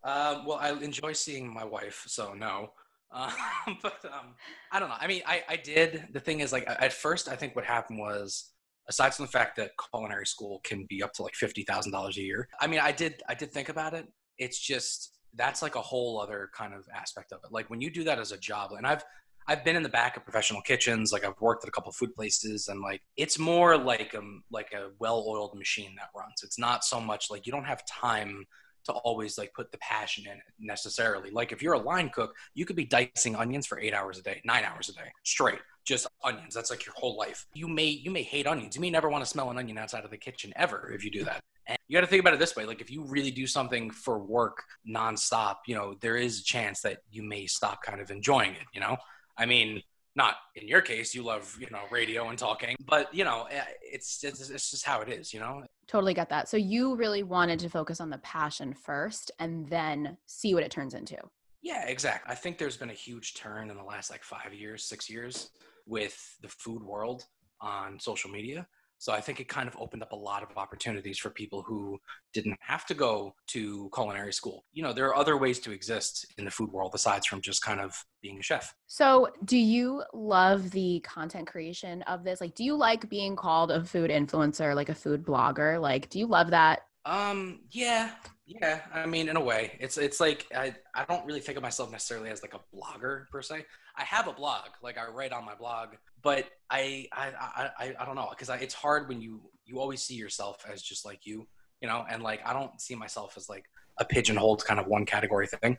Um, 0.03 0.45
well, 0.45 0.57
I 0.59 0.71
enjoy 0.71 1.13
seeing 1.13 1.53
my 1.53 1.63
wife, 1.63 2.03
so 2.07 2.33
no. 2.33 2.71
Uh, 3.11 3.31
but 3.81 4.03
um, 4.05 4.35
I 4.71 4.79
don't 4.79 4.89
know. 4.89 4.95
I 4.99 5.07
mean, 5.07 5.21
I, 5.25 5.43
I 5.47 5.55
did. 5.55 6.07
The 6.11 6.19
thing 6.19 6.41
is, 6.41 6.51
like, 6.51 6.65
at 6.67 6.93
first, 6.93 7.29
I 7.29 7.35
think 7.35 7.55
what 7.55 7.65
happened 7.65 7.99
was, 7.99 8.51
aside 8.89 9.13
from 9.13 9.25
the 9.25 9.31
fact 9.31 9.55
that 9.55 9.71
culinary 9.91 10.25
school 10.25 10.59
can 10.63 10.85
be 10.89 11.01
up 11.01 11.13
to 11.13 11.23
like 11.23 11.35
fifty 11.35 11.63
thousand 11.63 11.93
dollars 11.93 12.17
a 12.17 12.21
year. 12.21 12.49
I 12.59 12.67
mean, 12.67 12.79
I 12.81 12.91
did. 12.91 13.21
I 13.29 13.33
did 13.33 13.51
think 13.51 13.69
about 13.69 13.93
it. 13.93 14.07
It's 14.37 14.59
just 14.59 15.11
that's 15.35 15.61
like 15.61 15.75
a 15.75 15.81
whole 15.81 16.19
other 16.19 16.49
kind 16.55 16.73
of 16.73 16.85
aspect 16.93 17.31
of 17.31 17.39
it. 17.43 17.51
Like 17.51 17.69
when 17.69 17.81
you 17.81 17.89
do 17.89 18.03
that 18.03 18.19
as 18.19 18.31
a 18.31 18.37
job, 18.37 18.71
and 18.73 18.85
I've 18.85 19.03
I've 19.47 19.63
been 19.63 19.75
in 19.75 19.83
the 19.83 19.89
back 19.89 20.17
of 20.17 20.23
professional 20.23 20.61
kitchens. 20.61 21.11
Like 21.13 21.25
I've 21.25 21.39
worked 21.39 21.63
at 21.63 21.69
a 21.69 21.71
couple 21.71 21.91
food 21.93 22.13
places, 22.15 22.67
and 22.67 22.81
like 22.81 23.01
it's 23.15 23.39
more 23.39 23.77
like 23.77 24.13
um 24.15 24.43
like 24.51 24.73
a 24.73 24.89
well-oiled 24.99 25.57
machine 25.57 25.95
that 25.97 26.09
runs. 26.15 26.43
It's 26.43 26.59
not 26.59 26.83
so 26.83 26.99
much 26.99 27.29
like 27.29 27.45
you 27.45 27.51
don't 27.51 27.65
have 27.65 27.85
time 27.85 28.45
to 28.85 28.91
always 28.91 29.37
like 29.37 29.53
put 29.53 29.71
the 29.71 29.77
passion 29.79 30.25
in 30.25 30.39
necessarily. 30.59 31.31
Like 31.31 31.51
if 31.51 31.61
you're 31.61 31.73
a 31.73 31.79
line 31.79 32.09
cook, 32.09 32.35
you 32.53 32.65
could 32.65 32.75
be 32.75 32.85
dicing 32.85 33.35
onions 33.35 33.65
for 33.65 33.79
eight 33.79 33.93
hours 33.93 34.17
a 34.17 34.23
day, 34.23 34.41
nine 34.45 34.63
hours 34.63 34.89
a 34.89 34.93
day, 34.93 35.11
straight, 35.23 35.59
just 35.85 36.07
onions. 36.23 36.53
That's 36.53 36.69
like 36.69 36.85
your 36.85 36.95
whole 36.95 37.17
life. 37.17 37.45
You 37.53 37.67
may 37.67 37.87
you 37.87 38.11
may 38.11 38.23
hate 38.23 38.47
onions. 38.47 38.75
You 38.75 38.81
may 38.81 38.89
never 38.89 39.09
want 39.09 39.23
to 39.23 39.29
smell 39.29 39.49
an 39.49 39.57
onion 39.57 39.77
outside 39.77 40.05
of 40.05 40.11
the 40.11 40.17
kitchen 40.17 40.53
ever 40.55 40.91
if 40.93 41.03
you 41.03 41.11
do 41.11 41.23
that. 41.25 41.41
And 41.67 41.77
you 41.87 41.95
got 41.95 42.01
to 42.01 42.07
think 42.07 42.21
about 42.21 42.33
it 42.33 42.39
this 42.39 42.55
way: 42.55 42.65
like 42.65 42.81
if 42.81 42.91
you 42.91 43.03
really 43.05 43.31
do 43.31 43.47
something 43.47 43.89
for 43.89 44.19
work 44.19 44.63
nonstop, 44.87 45.57
you 45.67 45.75
know 45.75 45.95
there 46.01 46.17
is 46.17 46.39
a 46.39 46.43
chance 46.43 46.81
that 46.81 46.99
you 47.11 47.23
may 47.23 47.45
stop 47.45 47.81
kind 47.83 48.01
of 48.01 48.11
enjoying 48.11 48.51
it. 48.51 48.65
You 48.73 48.81
know, 48.81 48.97
I 49.37 49.45
mean, 49.45 49.81
not 50.15 50.35
in 50.55 50.67
your 50.67 50.81
case 50.81 51.15
you 51.15 51.23
love 51.23 51.57
you 51.59 51.67
know 51.71 51.81
radio 51.89 52.29
and 52.29 52.37
talking 52.37 52.75
but 52.85 53.13
you 53.13 53.23
know 53.23 53.47
eh, 53.49 53.61
it's, 53.81 54.23
it's 54.23 54.49
it's 54.49 54.71
just 54.71 54.85
how 54.85 55.01
it 55.01 55.09
is 55.09 55.33
you 55.33 55.39
know? 55.39 55.63
Totally 55.87 56.13
get 56.13 56.29
that. 56.29 56.47
So 56.47 56.55
you 56.55 56.95
really 56.95 57.23
wanted 57.23 57.59
to 57.59 57.69
focus 57.69 57.99
on 57.99 58.09
the 58.09 58.17
passion 58.19 58.73
first 58.73 59.31
and 59.39 59.67
then 59.69 60.17
see 60.25 60.53
what 60.53 60.63
it 60.63 60.71
turns 60.71 60.93
into. 60.93 61.17
Yeah 61.61 61.85
exactly. 61.87 62.31
I 62.31 62.35
think 62.35 62.57
there's 62.57 62.77
been 62.77 62.89
a 62.89 62.93
huge 62.93 63.33
turn 63.33 63.69
in 63.69 63.77
the 63.77 63.83
last 63.83 64.09
like 64.09 64.23
five 64.23 64.53
years 64.53 64.85
six 64.85 65.09
years 65.09 65.49
with 65.85 66.37
the 66.41 66.47
food 66.47 66.83
world 66.83 67.25
on 67.61 67.99
social 67.99 68.29
media 68.29 68.67
so 69.03 69.11
I 69.11 69.19
think 69.19 69.41
it 69.41 69.49
kind 69.49 69.67
of 69.67 69.75
opened 69.77 70.01
up 70.01 70.13
a 70.13 70.15
lot 70.15 70.43
of 70.43 70.57
opportunities 70.57 71.17
for 71.17 71.29
people 71.29 71.61
who 71.61 71.99
didn't 72.31 72.57
have 72.61 72.85
to 72.85 72.93
go 72.93 73.35
to 73.47 73.89
culinary 73.93 74.31
school. 74.31 74.63
You 74.71 74.81
know, 74.81 74.93
there 74.93 75.05
are 75.07 75.15
other 75.17 75.35
ways 75.35 75.59
to 75.59 75.73
exist 75.73 76.25
in 76.37 76.45
the 76.45 76.51
food 76.51 76.71
world 76.71 76.95
aside 76.95 77.25
from 77.25 77.41
just 77.41 77.61
kind 77.61 77.81
of 77.81 77.93
being 78.21 78.39
a 78.39 78.41
chef. 78.41 78.73
So, 78.87 79.27
do 79.43 79.57
you 79.57 80.03
love 80.13 80.71
the 80.71 81.01
content 81.01 81.47
creation 81.47 82.01
of 82.03 82.23
this? 82.23 82.39
Like, 82.39 82.55
do 82.55 82.63
you 82.63 82.77
like 82.77 83.09
being 83.09 83.35
called 83.35 83.71
a 83.71 83.83
food 83.83 84.09
influencer, 84.09 84.73
like 84.73 84.87
a 84.87 84.95
food 84.95 85.21
blogger? 85.25 85.81
Like, 85.81 86.09
do 86.09 86.17
you 86.17 86.25
love 86.25 86.51
that? 86.51 86.83
Um, 87.03 87.59
yeah, 87.71 88.11
yeah. 88.45 88.83
I 88.93 89.05
mean, 89.05 89.27
in 89.27 89.35
a 89.35 89.43
way, 89.43 89.75
it's 89.81 89.97
it's 89.97 90.21
like 90.21 90.47
I 90.55 90.75
I 90.95 91.03
don't 91.03 91.25
really 91.25 91.41
think 91.41 91.57
of 91.57 91.61
myself 91.61 91.91
necessarily 91.91 92.29
as 92.29 92.41
like 92.41 92.53
a 92.53 92.61
blogger 92.73 93.27
per 93.31 93.41
se. 93.41 93.65
I 93.95 94.03
have 94.03 94.27
a 94.27 94.33
blog, 94.33 94.69
like 94.81 94.97
I 94.97 95.07
write 95.07 95.31
on 95.31 95.45
my 95.45 95.55
blog, 95.55 95.89
but 96.21 96.45
I 96.69 97.07
I 97.11 97.69
I, 97.79 97.95
I 97.99 98.05
don't 98.05 98.15
know 98.15 98.29
because 98.29 98.49
it's 98.61 98.73
hard 98.73 99.07
when 99.07 99.21
you 99.21 99.41
you 99.65 99.79
always 99.79 100.01
see 100.01 100.15
yourself 100.15 100.65
as 100.71 100.81
just 100.81 101.05
like 101.05 101.25
you, 101.25 101.47
you 101.81 101.87
know, 101.87 102.05
and 102.09 102.23
like 102.23 102.41
I 102.45 102.53
don't 102.53 102.79
see 102.81 102.95
myself 102.95 103.35
as 103.37 103.49
like 103.49 103.65
a 103.99 104.05
pigeonholed 104.05 104.65
kind 104.65 104.79
of 104.79 104.87
one 104.87 105.05
category 105.05 105.47
thing. 105.47 105.77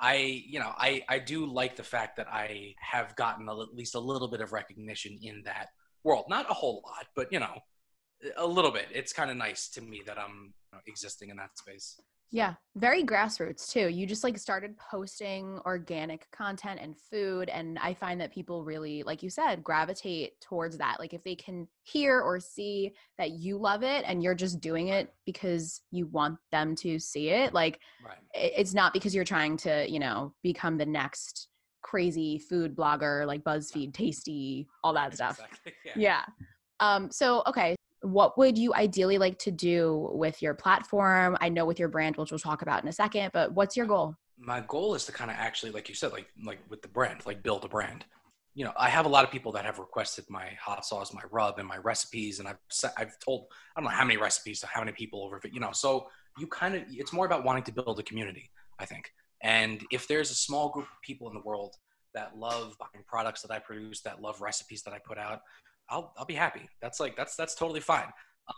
I 0.00 0.42
you 0.46 0.58
know 0.58 0.72
I 0.76 1.04
I 1.08 1.18
do 1.18 1.46
like 1.46 1.76
the 1.76 1.82
fact 1.82 2.16
that 2.16 2.28
I 2.28 2.74
have 2.80 3.16
gotten 3.16 3.48
a, 3.48 3.62
at 3.62 3.74
least 3.74 3.94
a 3.94 4.00
little 4.00 4.28
bit 4.28 4.40
of 4.40 4.52
recognition 4.52 5.18
in 5.22 5.42
that 5.44 5.68
world, 6.02 6.26
not 6.28 6.50
a 6.50 6.54
whole 6.54 6.82
lot, 6.84 7.06
but 7.16 7.32
you 7.32 7.40
know 7.40 7.60
a 8.36 8.46
little 8.46 8.70
bit. 8.70 8.86
It's 8.92 9.12
kind 9.12 9.30
of 9.30 9.36
nice 9.36 9.68
to 9.70 9.80
me 9.80 10.02
that 10.06 10.18
I'm 10.18 10.52
existing 10.86 11.30
in 11.30 11.36
that 11.36 11.56
space. 11.56 11.98
Yeah, 12.30 12.54
very 12.74 13.04
grassroots 13.04 13.70
too. 13.70 13.88
You 13.88 14.06
just 14.06 14.24
like 14.24 14.36
started 14.38 14.76
posting 14.76 15.60
organic 15.64 16.28
content 16.32 16.80
and 16.82 16.96
food. 16.98 17.48
And 17.48 17.78
I 17.78 17.94
find 17.94 18.20
that 18.20 18.32
people 18.32 18.64
really, 18.64 19.04
like 19.04 19.22
you 19.22 19.30
said, 19.30 19.62
gravitate 19.62 20.40
towards 20.40 20.76
that. 20.78 20.96
Like 20.98 21.14
if 21.14 21.22
they 21.22 21.36
can 21.36 21.68
hear 21.84 22.20
or 22.20 22.40
see 22.40 22.92
that 23.18 23.30
you 23.32 23.56
love 23.56 23.84
it 23.84 24.04
and 24.06 24.20
you're 24.20 24.34
just 24.34 24.60
doing 24.60 24.88
it 24.88 25.14
because 25.26 25.82
you 25.92 26.06
want 26.06 26.38
them 26.50 26.74
to 26.76 26.98
see 26.98 27.28
it, 27.30 27.54
like 27.54 27.78
right. 28.04 28.18
it's 28.34 28.74
not 28.74 28.92
because 28.92 29.14
you're 29.14 29.24
trying 29.24 29.56
to, 29.58 29.88
you 29.88 30.00
know, 30.00 30.34
become 30.42 30.76
the 30.76 30.86
next 30.86 31.48
crazy 31.82 32.38
food 32.38 32.74
blogger 32.74 33.26
like 33.26 33.44
BuzzFeed, 33.44 33.94
Tasty, 33.94 34.66
all 34.82 34.92
that 34.94 35.14
stuff. 35.14 35.38
Exactly. 35.38 35.72
Yeah. 35.84 35.92
yeah. 35.96 36.24
Um, 36.80 37.10
so, 37.12 37.44
okay, 37.46 37.76
what 38.04 38.36
would 38.36 38.58
you 38.58 38.74
ideally 38.74 39.18
like 39.18 39.38
to 39.40 39.50
do 39.50 40.10
with 40.12 40.42
your 40.42 40.54
platform? 40.54 41.36
I 41.40 41.48
know 41.48 41.64
with 41.64 41.78
your 41.78 41.88
brand, 41.88 42.16
which 42.16 42.30
we'll 42.30 42.38
talk 42.38 42.62
about 42.62 42.82
in 42.82 42.88
a 42.88 42.92
second, 42.92 43.30
but 43.32 43.52
what's 43.52 43.76
your 43.76 43.86
goal? 43.86 44.14
My 44.38 44.60
goal 44.60 44.94
is 44.94 45.06
to 45.06 45.12
kind 45.12 45.30
of 45.30 45.36
actually, 45.38 45.72
like 45.72 45.88
you 45.88 45.94
said, 45.94 46.12
like 46.12 46.26
like 46.44 46.58
with 46.68 46.82
the 46.82 46.88
brand, 46.88 47.24
like 47.24 47.42
build 47.42 47.64
a 47.64 47.68
brand. 47.68 48.04
You 48.54 48.64
know, 48.64 48.72
I 48.76 48.88
have 48.88 49.06
a 49.06 49.08
lot 49.08 49.24
of 49.24 49.30
people 49.30 49.50
that 49.52 49.64
have 49.64 49.78
requested 49.78 50.26
my 50.28 50.50
hot 50.60 50.84
sauce, 50.84 51.12
my 51.12 51.22
rub, 51.30 51.58
and 51.58 51.66
my 51.66 51.78
recipes, 51.78 52.40
and 52.40 52.48
I've 52.48 52.58
I've 52.96 53.18
told 53.18 53.46
I 53.74 53.80
don't 53.80 53.90
know 53.90 53.96
how 53.96 54.04
many 54.04 54.18
recipes 54.18 54.60
to 54.60 54.66
how 54.66 54.80
many 54.80 54.92
people 54.92 55.24
over. 55.24 55.40
You 55.50 55.60
know, 55.60 55.72
so 55.72 56.08
you 56.38 56.46
kind 56.46 56.74
of 56.74 56.82
it's 56.90 57.12
more 57.12 57.26
about 57.26 57.44
wanting 57.44 57.64
to 57.64 57.72
build 57.72 57.98
a 57.98 58.02
community, 58.02 58.50
I 58.78 58.84
think. 58.84 59.10
And 59.42 59.84
if 59.90 60.08
there's 60.08 60.30
a 60.30 60.34
small 60.34 60.68
group 60.70 60.86
of 60.86 61.02
people 61.02 61.28
in 61.28 61.34
the 61.34 61.42
world 61.42 61.76
that 62.14 62.38
love 62.38 62.76
buying 62.78 63.04
products 63.06 63.42
that 63.42 63.50
I 63.50 63.58
produce, 63.58 64.00
that 64.02 64.22
love 64.22 64.40
recipes 64.40 64.82
that 64.82 64.94
I 64.94 64.98
put 64.98 65.18
out, 65.18 65.40
I'll 65.88 66.12
I'll 66.16 66.24
be 66.24 66.34
happy. 66.34 66.68
That's 66.80 67.00
like 67.00 67.16
that's 67.16 67.36
that's 67.36 67.54
totally 67.54 67.80
fine. 67.80 68.08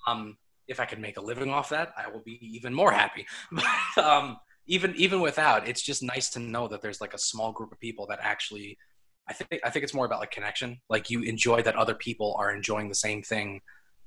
Um, 0.07 0.37
if 0.69 0.81
I 0.81 0.85
can 0.85 1.01
make 1.01 1.17
a 1.17 1.21
living 1.21 1.51
off 1.51 1.69
that, 1.71 1.93
I 1.97 2.09
will 2.11 2.23
be 2.25 2.39
even 2.43 2.75
more 2.75 2.91
happy. 2.91 3.27
But 3.53 4.05
um, 4.05 4.39
even 4.67 4.95
even 4.97 5.21
without, 5.21 5.69
it's 5.69 5.83
just 5.83 6.03
nice 6.03 6.31
to 6.31 6.41
know 6.41 6.69
that 6.69 6.83
there's 6.83 7.01
like 7.01 7.15
a 7.15 7.19
small 7.19 7.53
group 7.53 7.73
of 7.73 7.81
people 7.81 8.07
that 8.09 8.19
actually. 8.23 8.79
I 9.29 9.33
think 9.33 9.61
I 9.65 9.71
think 9.71 9.83
it's 9.83 9.95
more 9.95 10.07
about 10.07 10.21
like 10.21 10.31
connection. 10.31 10.81
Like 10.89 11.11
you 11.11 11.23
enjoy 11.23 11.63
that 11.63 11.75
other 11.75 11.95
people 11.95 12.37
are 12.39 12.55
enjoying 12.55 12.89
the 12.89 12.95
same 12.95 13.23
thing 13.23 13.61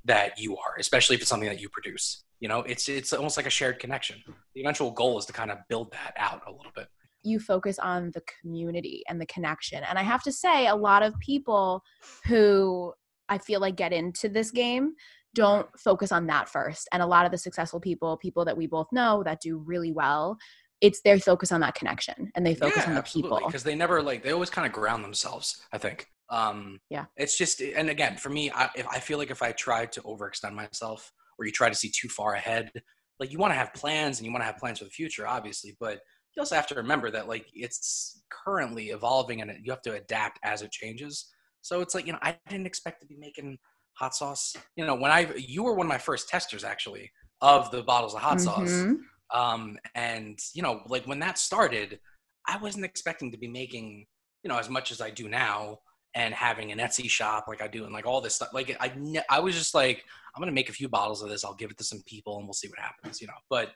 that 0.06 0.40
you 0.40 0.56
are, 0.56 0.76
especially 0.80 1.18
if 1.18 1.22
it's 1.22 1.30
something 1.30 1.50
that 1.50 1.60
you 1.60 1.68
produce. 1.68 2.24
You 2.40 2.48
know, 2.48 2.60
it's 2.62 2.88
it's 2.88 3.12
almost 3.12 3.36
like 3.36 3.46
a 3.46 3.50
shared 3.50 3.80
connection. 3.80 4.24
The 4.56 4.62
eventual 4.62 4.92
goal 4.92 5.20
is 5.20 5.26
to 5.26 5.34
kind 5.34 5.52
of 5.52 5.58
build 5.68 5.92
that 5.92 6.14
out 6.18 6.42
a 6.48 6.52
little 6.52 6.72
bit 6.74 6.88
you 7.24 7.40
focus 7.40 7.80
on 7.80 8.12
the 8.12 8.24
community 8.42 9.04
and 9.10 9.20
the 9.20 9.26
connection. 9.26 9.84
And 9.84 9.98
I 9.98 10.04
have 10.04 10.24
to 10.24 10.32
say, 10.32 10.68
a 10.68 10.76
lot 10.76 11.04
of 11.04 11.14
people 11.20 11.84
who 12.26 12.94
I 13.30 13.38
feel 13.38 13.60
like 13.60 13.76
get 13.76 13.94
into 13.94 14.30
this 14.30 14.52
game 14.52 14.94
don't 15.36 15.68
focus 15.80 16.12
on 16.12 16.26
that 16.28 16.50
first. 16.50 16.90
And 16.92 17.04
a 17.04 17.06
lot 17.08 17.26
of 17.26 17.32
the 17.32 17.38
successful 17.38 17.80
people, 17.80 18.18
people 18.18 18.46
that 18.46 18.58
we 18.58 18.68
both 18.68 18.88
know 18.92 19.24
that 19.24 19.42
do 19.42 19.58
really 19.60 19.92
well, 19.92 20.38
it's 20.82 21.02
their 21.02 21.20
focus 21.20 21.52
on 21.52 21.62
that 21.62 21.76
connection 21.76 22.32
and 22.36 22.46
they 22.46 22.56
focus 22.56 22.84
Yeah, 22.84 22.90
on 22.90 22.94
the 22.96 23.00
absolutely, 23.02 23.38
people. 23.38 23.48
because 23.48 23.64
they 23.64 23.76
never 23.76 24.02
like 24.02 24.24
they 24.24 24.32
always 24.32 24.50
kind 24.50 24.66
of 24.66 24.74
ground 24.74 25.04
themselves. 25.04 25.62
I 25.72 25.78
think. 25.78 26.08
Um, 26.30 26.80
Yeah. 26.90 27.06
It's 27.18 27.38
just, 27.38 27.62
and 27.62 27.90
again, 27.90 28.18
for 28.18 28.30
me, 28.30 28.52
I, 28.52 28.70
if 28.76 28.88
I 28.88 29.00
feel 29.00 29.18
like 29.18 29.32
if 29.32 29.42
I 29.42 29.52
try 29.52 29.86
to 29.88 30.02
overextend 30.02 30.54
myself 30.54 31.12
or 31.38 31.46
you 31.46 31.52
try 31.52 31.70
to 31.70 31.76
see 31.76 31.90
too 31.90 32.08
far 32.10 32.34
ahead, 32.34 32.72
like 33.20 33.32
you 33.32 33.38
want 33.40 33.52
to 33.52 33.58
have 33.58 33.74
plans 33.74 34.20
and 34.20 34.26
you 34.26 34.32
want 34.32 34.42
to 34.42 34.46
have 34.46 34.58
plans 34.58 34.80
for 34.80 34.86
the 34.86 34.92
future, 34.92 35.28
obviously, 35.28 35.76
but 35.80 36.00
you 36.36 36.42
also 36.42 36.56
have 36.56 36.68
to 36.68 36.76
remember 36.76 37.12
that 37.12 37.28
like 37.28 37.48
it's 37.54 38.22
currently 38.30 38.90
evolving 38.90 39.42
and 39.42 39.52
you 39.64 39.72
have 39.72 39.82
to 39.82 39.94
adapt 39.94 40.40
as 40.44 40.62
it 40.62 40.72
changes. 40.72 41.30
So 41.62 41.82
it's 41.82 41.94
like 41.96 42.06
you 42.06 42.13
know, 42.13 42.20
I 42.22 42.38
didn't 42.50 42.68
expect 42.68 43.01
to 43.01 43.08
be 43.08 43.18
making 43.18 43.58
hot 43.94 44.16
sauce. 44.16 44.56
You 44.75 44.86
know, 44.86 44.96
when 44.96 45.12
I 45.12 45.32
you 45.36 45.63
were 45.63 45.74
one 45.74 45.86
of 45.86 45.89
my 45.89 45.98
first 45.98 46.30
testers 46.30 46.63
actually 46.63 47.12
of 47.42 47.72
the 47.72 47.84
bottles 47.84 48.13
of 48.13 48.22
hot 48.22 48.42
sauce. 48.42 48.70
Mhm. 48.70 48.98
Um, 49.32 49.78
and 49.96 50.39
you 50.54 50.62
know, 50.62 50.82
like 50.88 51.06
when 51.06 51.20
that 51.20 51.38
started, 51.38 52.00
I 52.48 52.58
wasn't 52.58 52.86
expecting 52.86 53.32
to 53.32 53.38
be 53.38 53.48
making, 53.48 54.08
you 54.44 54.50
know, 54.50 54.58
as 54.58 54.70
much 54.70 54.92
as 54.92 55.01
I 55.01 55.10
do 55.12 55.30
now 55.30 55.80
and 56.16 56.34
having 56.34 56.72
an 56.72 56.80
Etsy 56.80 57.08
shop 57.10 57.46
like 57.48 57.62
I 57.62 57.68
do 57.68 57.84
and 57.86 57.94
like 57.94 58.08
all 58.08 58.22
this 58.22 58.36
stuff. 58.36 58.50
Like 58.54 58.75
I, 58.80 58.92
I 59.30 59.39
was 59.39 59.56
just 59.56 59.75
like, 59.75 60.04
I'm 60.36 60.42
gonna 60.42 60.51
make 60.51 60.70
a 60.70 60.74
few 60.74 60.89
bottles 60.89 61.22
of 61.22 61.30
this. 61.30 61.46
I'll 61.46 61.54
give 61.54 61.70
it 61.70 61.78
to 61.78 61.84
some 61.84 62.01
people 62.08 62.38
and 62.38 62.48
we'll 62.48 62.54
see 62.54 62.68
what 62.68 62.80
happens, 62.80 63.22
you 63.22 63.28
know. 63.28 63.34
But 63.50 63.74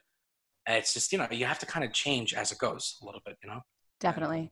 it's 0.67 0.93
just, 0.93 1.11
you 1.11 1.17
know, 1.19 1.27
you 1.29 1.45
have 1.45 1.59
to 1.59 1.65
kind 1.65 1.85
of 1.85 1.93
change 1.93 2.33
as 2.33 2.51
it 2.51 2.57
goes 2.57 2.97
a 3.01 3.05
little 3.05 3.21
bit, 3.25 3.37
you 3.43 3.49
know. 3.49 3.59
Definitely. 3.99 4.51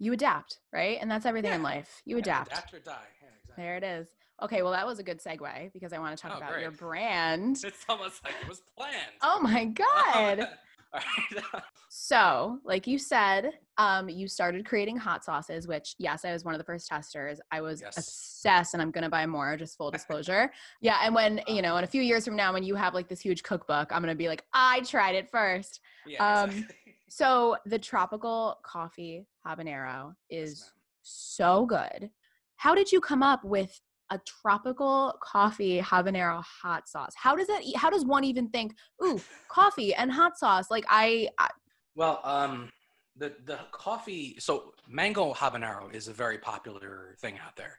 Yeah. 0.00 0.06
You 0.06 0.12
adapt, 0.14 0.58
right? 0.72 0.98
And 1.00 1.10
that's 1.10 1.26
everything 1.26 1.52
in 1.52 1.62
life. 1.62 2.02
You 2.06 2.16
Yeah, 2.16 2.22
adapt. 2.22 2.52
Adapt 2.52 2.74
or 2.74 2.78
die. 2.80 2.92
Yeah, 3.22 3.28
exactly. 3.40 3.64
There 3.64 3.76
it 3.76 3.84
is. 3.84 4.08
Okay, 4.42 4.62
well 4.62 4.72
that 4.72 4.86
was 4.86 4.98
a 4.98 5.02
good 5.02 5.20
segue 5.22 5.72
because 5.74 5.92
I 5.92 5.98
want 5.98 6.16
to 6.16 6.20
talk 6.22 6.32
Oh, 6.34 6.38
about 6.38 6.52
great. 6.52 6.62
your 6.62 6.70
brand. 6.70 7.58
It's 7.64 7.84
almost 7.88 8.24
like 8.24 8.34
it 8.42 8.48
was 8.48 8.62
planned. 8.76 8.94
Oh 9.22 9.40
my 9.42 9.66
god. 9.66 10.40
all 10.94 11.00
right. 11.00 11.44
So, 11.92 12.60
like 12.64 12.86
you 12.86 12.98
said, 12.98 13.50
um, 13.76 14.08
you 14.08 14.28
started 14.28 14.64
creating 14.64 14.96
hot 14.96 15.24
sauces, 15.24 15.66
which 15.66 15.96
yes, 15.98 16.24
I 16.24 16.32
was 16.32 16.44
one 16.44 16.54
of 16.54 16.58
the 16.58 16.64
first 16.64 16.86
testers. 16.86 17.40
I 17.50 17.60
was 17.60 17.80
Yes. 17.80 17.96
obsessed, 17.98 18.74
and 18.74 18.82
I'm 18.82 18.92
gonna 18.92 19.10
buy 19.10 19.26
more. 19.26 19.56
Just 19.56 19.76
full 19.76 19.90
disclosure. 19.90 20.52
yeah, 20.80 20.98
and 21.02 21.12
when 21.16 21.40
you 21.48 21.62
know, 21.62 21.76
in 21.78 21.84
a 21.84 21.88
few 21.88 22.00
years 22.02 22.24
from 22.24 22.36
now, 22.36 22.52
when 22.52 22.62
you 22.62 22.76
have 22.76 22.94
like 22.94 23.08
this 23.08 23.20
huge 23.20 23.42
cookbook, 23.42 23.90
I'm 23.90 24.02
gonna 24.02 24.14
be 24.14 24.28
like, 24.28 24.44
I 24.52 24.80
tried 24.82 25.16
it 25.16 25.30
first. 25.30 25.80
yeah, 26.06 26.42
Um, 26.42 26.50
exactly. 26.50 26.89
So 27.10 27.56
the 27.66 27.78
tropical 27.78 28.58
coffee 28.64 29.26
habanero 29.44 30.14
is 30.30 30.60
ma'am. 30.60 30.70
so 31.02 31.66
good. 31.66 32.08
How 32.56 32.72
did 32.72 32.92
you 32.92 33.00
come 33.00 33.22
up 33.22 33.44
with 33.44 33.80
a 34.10 34.20
tropical 34.26 35.14
coffee 35.20 35.80
habanero 35.80 36.40
hot 36.62 36.88
sauce? 36.88 37.12
How 37.16 37.34
does 37.34 37.48
that? 37.48 37.62
How 37.74 37.90
does 37.90 38.04
one 38.04 38.22
even 38.22 38.48
think, 38.50 38.74
ooh, 39.04 39.20
coffee 39.48 39.92
and 39.92 40.10
hot 40.12 40.38
sauce? 40.38 40.70
Like 40.70 40.84
I, 40.88 41.28
I 41.36 41.48
Well, 41.96 42.20
um, 42.22 42.70
the 43.16 43.34
the 43.44 43.58
coffee. 43.72 44.36
So 44.38 44.72
mango 44.88 45.34
habanero 45.34 45.92
is 45.92 46.06
a 46.06 46.12
very 46.12 46.38
popular 46.38 47.16
thing 47.20 47.40
out 47.44 47.56
there, 47.56 47.76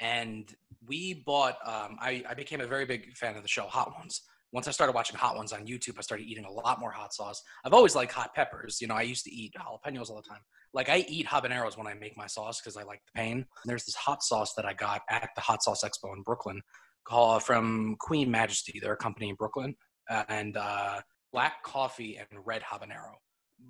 and 0.00 0.52
we 0.88 1.22
bought. 1.24 1.56
Um, 1.64 1.98
I 2.00 2.24
I 2.28 2.34
became 2.34 2.60
a 2.60 2.66
very 2.66 2.84
big 2.84 3.16
fan 3.16 3.36
of 3.36 3.42
the 3.42 3.48
show 3.48 3.66
Hot 3.66 3.92
Ones. 3.96 4.22
Once 4.52 4.68
I 4.68 4.70
started 4.70 4.92
watching 4.92 5.16
Hot 5.16 5.36
Ones 5.36 5.52
on 5.52 5.66
YouTube, 5.66 5.98
I 5.98 6.02
started 6.02 6.26
eating 6.26 6.44
a 6.44 6.50
lot 6.50 6.78
more 6.78 6.90
hot 6.90 7.14
sauce. 7.14 7.42
I've 7.64 7.72
always 7.72 7.94
liked 7.94 8.12
hot 8.12 8.34
peppers. 8.34 8.80
You 8.80 8.86
know, 8.86 8.94
I 8.94 9.02
used 9.02 9.24
to 9.24 9.32
eat 9.32 9.54
jalapenos 9.54 10.10
all 10.10 10.16
the 10.16 10.28
time. 10.28 10.40
Like 10.74 10.88
I 10.88 11.04
eat 11.08 11.26
habaneros 11.26 11.76
when 11.76 11.86
I 11.86 11.94
make 11.94 12.16
my 12.16 12.26
sauce 12.26 12.60
because 12.60 12.76
I 12.76 12.82
like 12.82 13.00
the 13.06 13.20
pain. 13.20 13.36
And 13.36 13.46
there's 13.64 13.84
this 13.84 13.94
hot 13.94 14.22
sauce 14.22 14.54
that 14.56 14.66
I 14.66 14.74
got 14.74 15.02
at 15.08 15.30
the 15.34 15.40
Hot 15.40 15.62
Sauce 15.62 15.82
Expo 15.84 16.14
in 16.14 16.22
Brooklyn, 16.22 16.60
called 17.04 17.42
from 17.42 17.96
Queen 17.98 18.30
Majesty. 18.30 18.78
They're 18.80 18.92
a 18.92 18.96
company 18.96 19.30
in 19.30 19.36
Brooklyn, 19.36 19.74
uh, 20.10 20.24
and 20.28 20.56
uh, 20.56 21.00
black 21.32 21.62
coffee 21.62 22.18
and 22.18 22.40
red 22.44 22.62
habanero 22.62 23.12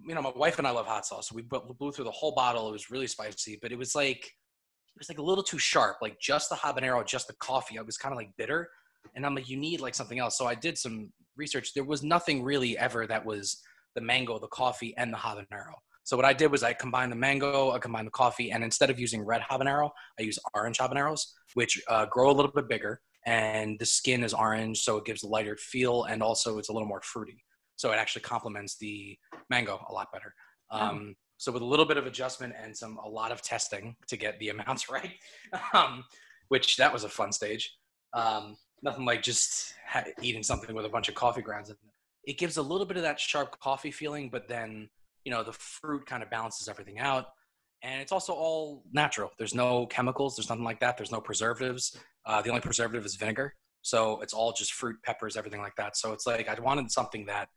you 0.06 0.14
know, 0.14 0.22
my 0.22 0.32
wife 0.34 0.58
and 0.58 0.66
I 0.66 0.70
love 0.70 0.86
hot 0.86 1.06
sauce. 1.06 1.32
We 1.32 1.42
blew 1.42 1.92
through 1.92 2.04
the 2.04 2.10
whole 2.10 2.34
bottle. 2.34 2.68
It 2.68 2.72
was 2.72 2.90
really 2.90 3.06
spicy, 3.06 3.58
but 3.60 3.72
it 3.72 3.78
was 3.78 3.94
like 3.94 4.24
it 4.24 4.98
was 4.98 5.08
like 5.08 5.18
a 5.18 5.22
little 5.22 5.44
too 5.44 5.58
sharp. 5.58 5.96
Like 6.02 6.18
just 6.20 6.48
the 6.50 6.56
habanero, 6.56 7.06
just 7.06 7.26
the 7.26 7.34
coffee. 7.34 7.76
It 7.76 7.86
was 7.86 7.96
kind 7.96 8.12
of 8.12 8.16
like 8.16 8.30
bitter, 8.36 8.68
and 9.14 9.24
I'm 9.26 9.34
like, 9.34 9.48
you 9.48 9.56
need 9.56 9.80
like 9.80 9.94
something 9.94 10.18
else. 10.18 10.36
So 10.38 10.46
I 10.46 10.54
did 10.54 10.78
some 10.78 11.12
research. 11.36 11.74
There 11.74 11.84
was 11.84 12.02
nothing 12.02 12.42
really 12.42 12.76
ever 12.78 13.06
that 13.06 13.24
was 13.24 13.62
the 13.94 14.00
mango, 14.00 14.38
the 14.38 14.48
coffee, 14.48 14.94
and 14.96 15.12
the 15.12 15.18
habanero. 15.18 15.74
So 16.04 16.16
what 16.16 16.26
I 16.26 16.32
did 16.32 16.50
was 16.50 16.62
I 16.62 16.72
combined 16.72 17.12
the 17.12 17.16
mango, 17.16 17.70
I 17.70 17.78
combined 17.78 18.08
the 18.08 18.12
coffee, 18.12 18.50
and 18.50 18.64
instead 18.64 18.90
of 18.90 18.98
using 18.98 19.24
red 19.24 19.42
habanero, 19.42 19.90
I 20.18 20.22
use 20.22 20.38
orange 20.54 20.78
habaneros, 20.78 21.26
which 21.54 21.80
uh, 21.88 22.06
grow 22.06 22.30
a 22.30 22.32
little 22.32 22.50
bit 22.50 22.68
bigger, 22.68 23.00
and 23.24 23.78
the 23.78 23.86
skin 23.86 24.24
is 24.24 24.34
orange, 24.34 24.80
so 24.80 24.96
it 24.96 25.04
gives 25.04 25.22
a 25.22 25.28
lighter 25.28 25.56
feel, 25.56 26.04
and 26.04 26.22
also 26.22 26.58
it's 26.58 26.70
a 26.70 26.72
little 26.72 26.88
more 26.88 27.02
fruity. 27.02 27.44
So 27.76 27.92
it 27.92 27.96
actually 27.96 28.22
complements 28.22 28.76
the 28.78 29.16
mango 29.48 29.84
a 29.88 29.92
lot 29.92 30.08
better. 30.12 30.34
Um, 30.70 31.14
So 31.38 31.50
with 31.50 31.62
a 31.62 31.66
little 31.66 31.86
bit 31.86 31.96
of 31.96 32.06
adjustment 32.06 32.54
and 32.62 32.76
some 32.76 32.98
a 32.98 33.08
lot 33.08 33.32
of 33.32 33.42
testing 33.42 33.96
to 34.06 34.16
get 34.16 34.38
the 34.38 34.48
amounts 34.54 34.88
right, 34.88 35.14
um, 35.74 36.04
which 36.48 36.76
that 36.76 36.92
was 36.92 37.04
a 37.04 37.08
fun 37.08 37.32
stage. 37.32 37.76
Um, 38.12 38.56
nothing 38.82 39.04
like 39.04 39.22
just 39.22 39.74
ha- 39.88 40.04
eating 40.20 40.42
something 40.42 40.74
with 40.74 40.84
a 40.84 40.88
bunch 40.88 41.08
of 41.08 41.14
coffee 41.14 41.42
grounds. 41.42 41.68
in 41.70 41.74
it. 41.74 42.30
It 42.32 42.38
gives 42.38 42.56
a 42.56 42.62
little 42.62 42.86
bit 42.86 42.96
of 42.96 43.02
that 43.02 43.18
sharp 43.18 43.58
coffee 43.60 43.90
feeling, 43.90 44.28
but 44.30 44.48
then 44.48 44.88
you 45.24 45.30
know 45.32 45.42
the 45.42 45.52
fruit 45.52 46.06
kind 46.06 46.22
of 46.22 46.30
balances 46.30 46.68
everything 46.68 46.98
out. 46.98 47.26
And 47.84 48.00
it's 48.00 48.12
also 48.12 48.32
all 48.32 48.84
natural. 48.92 49.30
There's 49.38 49.54
no 49.54 49.86
chemicals. 49.86 50.36
There's 50.36 50.48
nothing 50.48 50.64
like 50.64 50.78
that. 50.80 50.96
There's 50.96 51.10
no 51.10 51.20
preservatives. 51.20 51.96
Uh, 52.24 52.40
the 52.40 52.48
only 52.50 52.60
preservative 52.60 53.04
is 53.04 53.16
vinegar. 53.16 53.54
So 53.82 54.20
it's 54.20 54.32
all 54.32 54.52
just 54.52 54.72
fruit, 54.72 54.96
peppers, 55.02 55.36
everything 55.36 55.60
like 55.60 55.74
that. 55.76 55.96
So 55.96 56.12
it's 56.12 56.24
like 56.24 56.48
I 56.48 56.60
wanted 56.60 56.90
something 56.92 57.26
that 57.26 57.48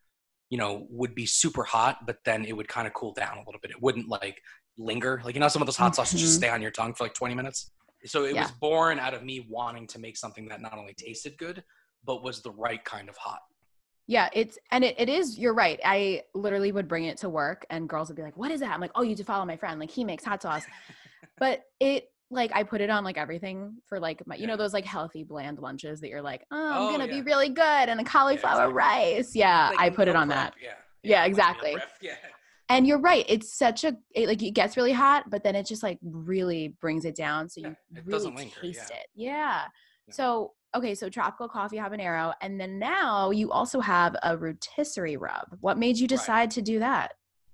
you 0.52 0.60
know, 0.60 0.86
would 0.92 1.16
be 1.16 1.26
super 1.26 1.64
hot, 1.64 2.06
but 2.06 2.18
then 2.24 2.46
it 2.46 2.54
would 2.56 2.68
kind 2.68 2.86
of 2.86 2.94
cool 2.94 3.12
down 3.14 3.36
a 3.38 3.40
little 3.40 3.60
bit. 3.64 3.72
It 3.72 3.82
wouldn't 3.82 4.08
like 4.08 4.40
linger. 4.78 5.20
Like, 5.26 5.34
you 5.34 5.42
know, 5.42 5.48
some 5.48 5.60
of 5.64 5.66
those 5.66 5.76
hot 5.76 5.96
sauces 5.96 6.22
just 6.22 6.36
Mhm. 6.36 6.38
stay 6.38 6.50
on 6.50 6.62
your 6.62 6.70
tongue 6.70 6.94
for 6.94 7.04
like 7.04 7.16
20 7.16 7.34
minutes. 7.34 7.72
So 8.06 8.26
it 8.26 8.36
Yeah. 8.36 8.42
was 8.42 8.52
born 8.52 9.00
out 9.00 9.14
of 9.14 9.24
me 9.24 9.46
wanting 9.50 9.88
to 9.88 10.00
make 10.00 10.18
something 10.18 10.48
that 10.50 10.62
not 10.62 10.78
only 10.78 10.94
tasted 10.94 11.38
good, 11.38 11.64
but 12.04 12.24
was 12.24 12.42
the 12.42 12.52
right 12.52 12.84
kind 12.84 13.10
of 13.10 13.18
hot. 13.18 13.42
Yeah, 14.08 14.30
it's 14.34 14.60
and 14.72 14.84
it, 14.84 14.96
it 15.00 15.10
is. 15.10 15.40
You're 15.40 15.56
right. 15.56 15.80
I 15.84 16.24
literally 16.36 16.72
would 16.72 16.88
bring 16.88 17.06
it 17.06 17.18
to 17.20 17.30
work, 17.30 17.66
and 17.72 17.90
girls 17.90 18.08
would 18.10 18.16
be 18.16 18.22
like, 18.22 18.38
"What 18.38 18.52
is 18.52 18.60
that?" 18.60 18.72
I'm 18.72 18.80
like, 18.80 18.92
"Oh, 18.94 19.02
you 19.02 19.16
to 19.16 19.24
follow 19.24 19.46
my 19.46 19.58
friend. 19.58 19.80
Like 19.80 19.90
he 19.90 20.04
makes 20.04 20.24
hot 20.24 20.44
sauce." 20.44 20.68
but 21.40 21.64
it 21.80 22.12
like 22.30 22.52
I 22.54 22.62
put 22.64 22.82
it 22.82 22.92
on 22.92 23.04
like 23.04 23.18
everything 23.18 23.78
for 23.86 24.00
like 24.00 24.22
my 24.28 24.36
you 24.36 24.46
know 24.46 24.58
those 24.58 24.74
like 24.74 24.86
healthy 24.86 25.24
bland 25.24 25.58
lunches 25.58 26.02
that 26.02 26.10
you're 26.10 26.22
like, 26.22 26.46
"Oh, 26.52 26.74
I'm 26.76 26.88
Oh, 26.88 26.92
gonna 26.92 27.08
yeah. 27.08 27.22
be 27.22 27.22
really 27.24 27.50
good," 27.50 27.90
and 27.90 28.00
the 28.00 28.04
cauliflower 28.04 28.70
exactly. 28.70 28.74
rice. 28.74 29.36
Yeah, 29.36 29.70
Like 29.70 29.80
I 29.80 29.90
put 29.90 30.08
it 30.08 30.16
on 30.16 30.28
prep, 30.28 30.38
that. 30.38 30.54
Yeah. 30.62 30.72
Yeah, 31.02 31.26
exactly. 31.26 31.76
Yeah. 32.02 32.16
And 32.68 32.88
you're 32.88 33.00
right. 33.00 33.26
It's 33.30 33.54
such 33.54 33.84
a 33.84 33.96
it, 34.14 34.28
like 34.28 34.42
it 34.42 34.52
gets 34.52 34.76
really 34.76 34.94
hot, 34.94 35.30
but 35.30 35.44
then 35.44 35.56
it 35.56 35.66
just 35.66 35.84
like 35.84 36.00
really 36.02 36.70
brings 36.82 37.06
it 37.06 37.16
down, 37.16 37.48
so 37.48 37.62
you 37.62 37.68
Yeah, 37.68 38.00
it 38.00 38.06
really 38.06 38.12
doesn't 38.12 38.36
linger, 38.36 38.56
taste 38.60 38.90
yeah. 38.90 38.98
it. 38.98 39.08
Yeah. 39.14 39.62
Yeah. 40.08 40.14
So 40.14 40.54
okay, 40.74 40.96
so 40.96 41.10
tropical 41.10 41.48
coffee 41.48 41.78
habanero, 41.78 42.34
and 42.42 42.60
then 42.60 42.80
now 42.80 43.32
you 43.32 43.52
also 43.52 43.80
have 43.80 44.16
a 44.24 44.36
rotisserie 44.36 45.18
rub. 45.18 45.58
What 45.62 45.78
made 45.78 45.98
you 45.98 46.08
decide 46.08 46.52
to 46.52 46.62
do 46.62 46.80
that? 46.80 47.14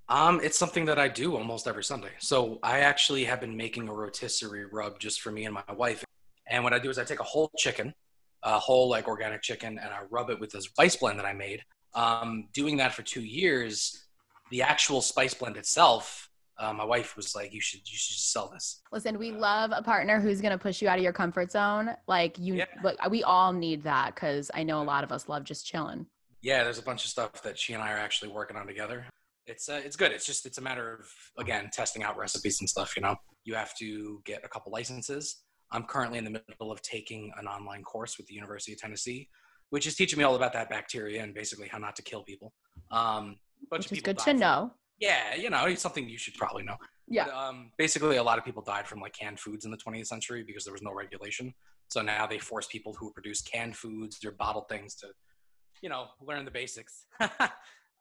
Um, 0.10 0.41
it's 0.44 0.58
something 0.58 0.86
that 0.86 1.00
I 1.00 1.08
do 1.08 1.38
almost 1.38 1.68
every 1.68 1.84
Sunday. 1.84 2.12
So 2.20 2.60
I 2.63 2.80
actually 2.80 3.24
have 3.25 3.39
been 3.39 3.56
making 3.56 3.88
a 3.88 3.94
rotisserie 3.94 4.65
rub 4.65 5.00
just 5.00 5.22
for 5.22 5.32
me 5.32 5.46
and 5.46 5.53
my 5.53 5.63
wife. 5.74 6.03
And 6.48 6.63
what 6.65 6.74
I 6.74 6.80
do 6.80 6.89
is 6.89 7.00
I 7.00 7.06
take 7.06 7.22
a 7.22 7.24
whole 7.24 7.50
chicken, 7.58 7.94
a 8.44 8.60
whole 8.60 8.89
like 8.89 9.08
organic 9.08 9.41
chicken, 9.41 9.80
and 9.80 9.89
I 9.89 10.00
rub 10.10 10.30
it 10.30 10.39
with 10.39 10.51
this 10.51 10.65
spice 10.65 10.98
blend 10.98 11.20
that 11.20 11.25
I 11.25 11.34
made. 11.34 11.63
Um, 11.94 12.50
doing 12.53 12.77
that 12.77 12.94
for 12.94 13.03
two 13.03 13.22
years, 13.22 14.00
the 14.51 14.62
actual 14.62 15.01
spice 15.01 15.34
blend 15.34 15.58
itself, 15.58 16.29
uh, 16.60 16.72
my 16.74 16.84
wife 16.84 17.15
was 17.15 17.34
like, 17.34 17.53
"You 17.53 17.62
should, 17.62 17.79
you 17.89 17.98
should 17.98 18.13
just 18.15 18.31
sell 18.31 18.50
this." 18.50 18.81
Listen, 18.91 19.17
we 19.17 19.31
love 19.31 19.72
a 19.74 19.81
partner 19.81 20.20
who's 20.20 20.41
gonna 20.41 20.58
push 20.58 20.81
you 20.81 20.88
out 20.88 20.98
of 21.00 21.03
your 21.03 21.13
comfort 21.13 21.51
zone. 21.51 21.96
Like 22.08 22.38
you, 22.38 22.55
Yeah. 22.55 22.65
look, 22.84 22.98
we 23.10 23.24
all 23.24 23.51
need 23.51 23.84
that 23.84 24.13
because 24.13 24.51
I 24.53 24.62
know 24.63 24.81
a 24.81 24.84
lot 24.84 25.03
of 25.03 25.12
us 25.12 25.27
love 25.27 25.43
just 25.43 25.65
chilling. 25.65 26.05
Yeah, 26.41 26.63
there's 26.63 26.77
a 26.77 26.84
bunch 26.84 27.03
of 27.05 27.10
stuff 27.12 27.41
that 27.43 27.58
she 27.58 27.74
and 27.74 27.81
I 27.81 27.91
are 27.93 27.98
actually 27.98 28.31
working 28.31 28.58
on 28.58 28.67
together. 28.67 29.05
It's 29.48 29.70
uh, 29.70 29.81
it's 29.84 29.96
good. 29.96 30.12
It's 30.12 30.25
just 30.25 30.46
it's 30.46 30.60
a 30.60 30.62
matter 30.62 30.93
of 30.93 31.10
again 31.38 31.70
testing 31.74 32.03
out 32.03 32.17
recipes 32.17 32.60
and 32.60 32.70
stuff. 32.70 32.96
You 32.96 33.01
know, 33.01 33.15
you 33.43 33.55
have 33.55 33.75
to 33.77 34.22
get 34.25 34.43
a 34.43 34.48
couple 34.48 34.72
licenses. 34.72 35.43
I'm 35.72 35.84
currently 35.86 36.17
in 36.17 36.25
the 36.25 36.41
middle 36.50 36.72
of 36.72 36.81
taking 36.81 37.31
an 37.38 37.48
online 37.48 37.81
course 37.84 38.17
with 38.17 38.27
the 38.27 38.34
University 38.34 38.74
of 38.74 38.79
Tennessee, 38.79 39.29
which 39.70 39.88
is 39.88 39.96
teaching 39.96 40.20
me 40.20 40.25
all 40.25 40.36
about 40.36 40.51
that 40.53 40.70
bacteria 40.70 41.24
and 41.24 41.34
basically 41.34 41.70
how 41.70 41.77
not 41.77 41.96
to 41.96 42.01
kill 42.01 42.24
people. 42.24 42.53
Um, 42.91 43.38
bunch 43.70 43.80
Which 43.82 43.86
of 43.88 43.91
is 43.94 43.98
people 44.00 44.13
good 44.13 44.18
died 44.18 44.24
to 44.25 44.32
from- 44.32 44.39
know. 44.39 44.72
Yeah, 45.00 45.34
you 45.34 45.50
know, 45.50 45.65
it's 45.65 45.82
something 45.82 46.08
you 46.08 46.20
should 46.20 46.36
probably 46.36 46.62
know. 46.63 46.77
Yeah. 47.08 47.25
But, 47.25 47.34
um, 47.34 47.72
basically, 47.77 48.18
a 48.18 48.24
lot 48.24 48.38
of 48.38 48.46
people 48.46 48.62
died 48.62 48.88
from 48.88 49.01
like 49.01 49.13
canned 49.13 49.39
foods 49.39 49.65
in 49.65 49.72
the 49.72 49.77
20th 49.77 50.06
century 50.08 50.44
because 50.44 50.63
there 50.63 50.74
was 50.74 50.84
no 50.84 50.94
regulation. 50.94 51.53
So 51.89 52.01
now 52.01 52.27
they 52.27 52.38
force 52.38 52.68
people 52.68 52.94
who 52.94 53.12
produce 53.12 53.41
canned 53.41 53.75
foods 53.75 54.24
or 54.24 54.32
bottled 54.32 54.70
things 54.70 54.96
to, 54.98 55.08
you 55.82 55.89
know, 55.89 56.06
learn 56.22 56.46
the 56.46 56.51
basics. 56.51 57.06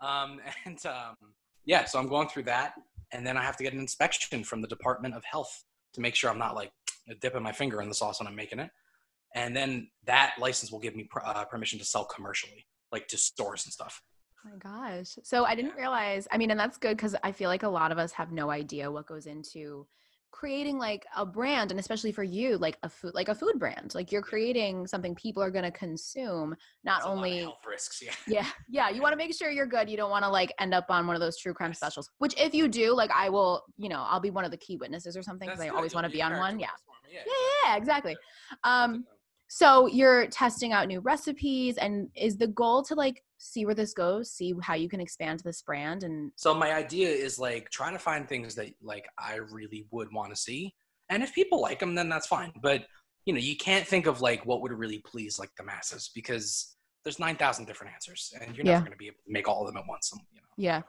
um, 0.00 0.40
and 0.67 0.85
um, 0.87 1.17
yeah, 1.64 1.87
so 1.87 1.99
I'm 1.99 2.07
going 2.07 2.29
through 2.29 2.45
that, 2.45 2.75
and 3.12 3.26
then 3.26 3.37
I 3.37 3.43
have 3.43 3.57
to 3.57 3.64
get 3.64 3.73
an 3.73 3.81
inspection 3.81 4.45
from 4.45 4.61
the 4.61 4.69
Department 4.69 5.14
of 5.14 5.25
Health 5.25 5.64
to 5.95 6.00
make 6.02 6.14
sure 6.14 6.31
I'm 6.31 6.38
not 6.38 6.55
like 6.55 6.71
dipping 7.21 7.43
my 7.43 7.52
finger 7.52 7.81
in 7.81 7.88
the 7.88 7.95
sauce 7.95 8.21
when 8.21 8.26
I'm 8.29 8.37
making 8.37 8.59
it. 8.61 8.71
And 9.35 9.57
then 9.57 9.88
that 10.05 10.35
license 10.38 10.71
will 10.71 10.81
give 10.81 10.95
me 10.95 11.09
pr- 11.11 11.25
uh, 11.25 11.45
permission 11.47 11.79
to 11.79 11.85
sell 11.85 12.05
commercially, 12.05 12.67
like 12.93 13.09
to 13.09 13.17
stores 13.17 13.64
and 13.64 13.73
stuff 13.73 14.02
my 14.44 14.56
gosh. 14.59 15.18
So 15.23 15.44
I 15.44 15.54
didn't 15.54 15.76
realize, 15.76 16.26
I 16.32 16.38
mean, 16.38 16.50
and 16.50 16.59
that's 16.59 16.78
good 16.78 16.97
because 16.97 17.14
I 17.23 17.32
feel 17.32 17.49
like 17.49 17.62
a 17.62 17.68
lot 17.68 17.92
of 17.92 17.99
us 17.99 18.12
have 18.12 18.32
no 18.32 18.50
idea 18.50 18.90
what 18.90 19.06
goes 19.06 19.26
into 19.26 19.87
creating 20.32 20.78
like 20.78 21.04
a 21.16 21.26
brand 21.26 21.73
and 21.73 21.80
especially 21.80 22.12
for 22.12 22.23
you 22.23 22.56
like 22.56 22.78
a 22.85 22.88
food 22.88 23.12
like 23.16 23.28
a 23.28 23.35
food 23.35 23.59
brand 23.59 23.92
like 23.97 24.12
you're 24.12 24.23
creating 24.23 24.87
something 24.87 25.12
people 25.16 25.42
are 25.42 25.50
going 25.50 25.64
to 25.64 25.73
consume 25.73 26.54
not 26.85 26.99
It's 26.99 27.04
a 27.04 27.09
lot 27.09 27.12
of 27.14 27.18
only 27.18 27.38
health 27.42 27.59
risks. 27.68 28.00
Yeah. 28.00 28.12
yeah 28.28 28.47
yeah 28.68 28.88
you 28.90 29.02
want 29.02 29.12
to 29.12 29.16
make 29.16 29.35
sure 29.35 29.50
you're 29.50 29.66
good 29.66 29.90
you 29.90 29.97
don't 29.97 30.09
want 30.11 30.25
to 30.25 30.30
like 30.30 30.52
end 30.61 30.73
up 30.73 30.87
on 30.88 31.09
one 31.09 31.16
of 31.16 31.20
those 31.20 31.37
true 31.37 31.52
crime 31.52 31.70
Yes. 31.70 31.78
specials 31.78 32.09
which 32.18 32.40
if 32.40 32.54
you 32.54 32.68
do 32.68 32.94
like 32.94 33.11
i 33.11 33.28
will 33.28 33.64
you 33.76 33.88
know 33.88 34.04
i'll 34.09 34.20
be 34.20 34.30
one 34.30 34.44
of 34.44 34.52
the 34.52 34.56
key 34.56 34.76
witnesses 34.76 35.16
or 35.16 35.23
something 35.23 35.49
because 35.49 35.61
i 35.61 35.68
always 35.68 35.94
want 35.94 36.04
to 36.04 36.11
be 36.12 36.23
on 36.23 36.37
one 36.38 36.61
yeah 36.61 36.68
witness 36.68 36.82
for 36.87 37.09
me. 37.09 37.14
Yeah. 37.14 37.20
yeah 37.26 37.70
yeah 37.73 37.76
exactly 37.76 38.16
um. 38.62 39.04
So 39.52 39.87
you're 39.88 40.28
testing 40.28 40.73
out 40.73 40.87
new 40.87 41.00
recipes 41.00 41.76
and 41.76 42.09
is 42.14 42.37
the 42.37 42.47
goal 42.47 42.85
to 42.85 42.95
like 42.95 43.25
see 43.38 43.66
where 43.66 43.75
this 43.75 43.92
goes 43.92 44.30
see 44.30 44.54
how 44.62 44.75
you 44.75 44.88
can 44.88 45.00
expand 45.00 45.40
this 45.40 45.61
brand 45.61 46.04
and 46.04 46.30
So 46.37 46.54
my 46.54 46.73
idea 46.73 47.09
is 47.09 47.37
like 47.37 47.69
trying 47.71 47.92
to 47.95 47.99
find 47.99 48.28
things 48.28 48.54
that 48.54 48.69
like 48.80 49.09
I 49.19 49.37
really 49.37 49.87
would 49.90 50.12
want 50.12 50.30
to 50.30 50.37
see, 50.37 50.73
and 51.09 51.23
if 51.25 51.35
people 51.35 51.61
like 51.61 51.80
them, 51.80 51.97
then 51.97 52.09
that's 52.09 52.28
fine. 52.28 52.52
But 52.62 52.87
you 53.26 53.33
know, 53.35 53.40
you 53.40 53.57
can't 53.57 53.87
think 53.87 54.07
of 54.07 54.21
like 54.21 54.47
what 54.47 54.62
would 54.62 54.73
really 54.73 55.02
please 55.04 55.38
like 55.40 55.50
the 55.59 55.64
masses 55.64 56.11
because 56.14 56.76
there's 57.04 57.19
nine 57.19 57.37
thousand 57.37 57.64
different 57.66 57.92
answers, 57.92 58.33
and 58.40 58.54
you're 58.57 58.64
Yeah. 58.64 58.75
never 58.75 58.85
going 58.85 58.92
to 58.92 58.99
be 58.99 59.07
able 59.09 59.16
to 59.26 59.33
make 59.33 59.49
all 59.49 59.62
of 59.62 59.66
them 59.66 59.78
at 59.78 59.88
once. 59.88 60.12
You 60.12 60.40
know. 60.40 60.47
Yeah. 60.57 60.83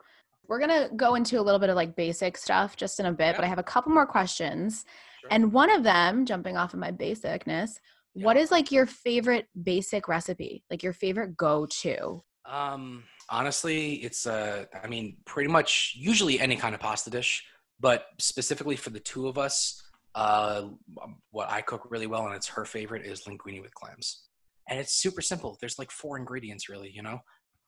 We're 0.48 0.60
going 0.60 0.70
to 0.82 0.94
go 0.96 1.16
into 1.16 1.40
a 1.40 1.44
little 1.44 1.60
bit 1.60 1.70
of 1.70 1.76
like 1.76 1.96
basic 1.96 2.38
stuff 2.38 2.76
just 2.76 3.00
in 3.00 3.06
a 3.06 3.12
bit, 3.14 3.36
but 3.36 3.46
I 3.46 3.48
have 3.48 3.60
a 3.60 3.64
couple 3.64 3.92
more 3.94 4.06
questions. 4.06 4.86
Sure. 5.22 5.30
And 5.32 5.54
one 5.54 5.72
of 5.72 5.84
them, 5.84 6.26
jumping 6.26 6.58
off 6.58 6.74
of 6.74 6.80
my 6.80 6.92
basicness, 6.92 7.80
what 8.14 8.38
is 8.38 8.52
like 8.52 8.72
your 8.72 8.86
favorite 8.86 9.48
basic 9.62 10.08
recipe? 10.08 10.64
Like 10.70 10.84
your 10.84 10.94
favorite 10.94 11.38
go 11.38 11.66
to? 11.82 12.24
Um, 12.46 13.04
honestly, 13.30 13.96
it's 13.96 14.26
uh, 14.26 14.66
I 14.84 14.88
mean, 14.88 15.18
pretty 15.26 15.50
much 15.50 15.94
usually 15.96 16.40
any 16.40 16.56
kind 16.56 16.76
of 16.76 16.82
pasta 16.82 17.10
dish, 17.10 17.44
but 17.80 18.06
specifically 18.20 18.76
for 18.76 18.90
the 18.90 19.00
two 19.00 19.28
of 19.28 19.38
us, 19.38 19.82
uh, 20.16 20.64
what 21.30 21.50
I 21.50 21.62
cook 21.62 21.88
really 21.90 22.08
well 22.08 22.26
and 22.26 22.36
it's 22.36 22.48
her 22.50 22.66
favorite 22.66 23.06
is 23.06 23.24
linguine 23.24 23.62
with 23.62 23.74
clams, 23.74 24.24
and 24.68 24.80
it's 24.80 24.94
super 24.94 25.22
simple. 25.22 25.58
There's 25.62 25.80
like 25.80 25.92
four 25.92 26.18
ingredients 26.18 26.68
really, 26.70 26.92
you 26.92 27.02
know, 27.02 27.20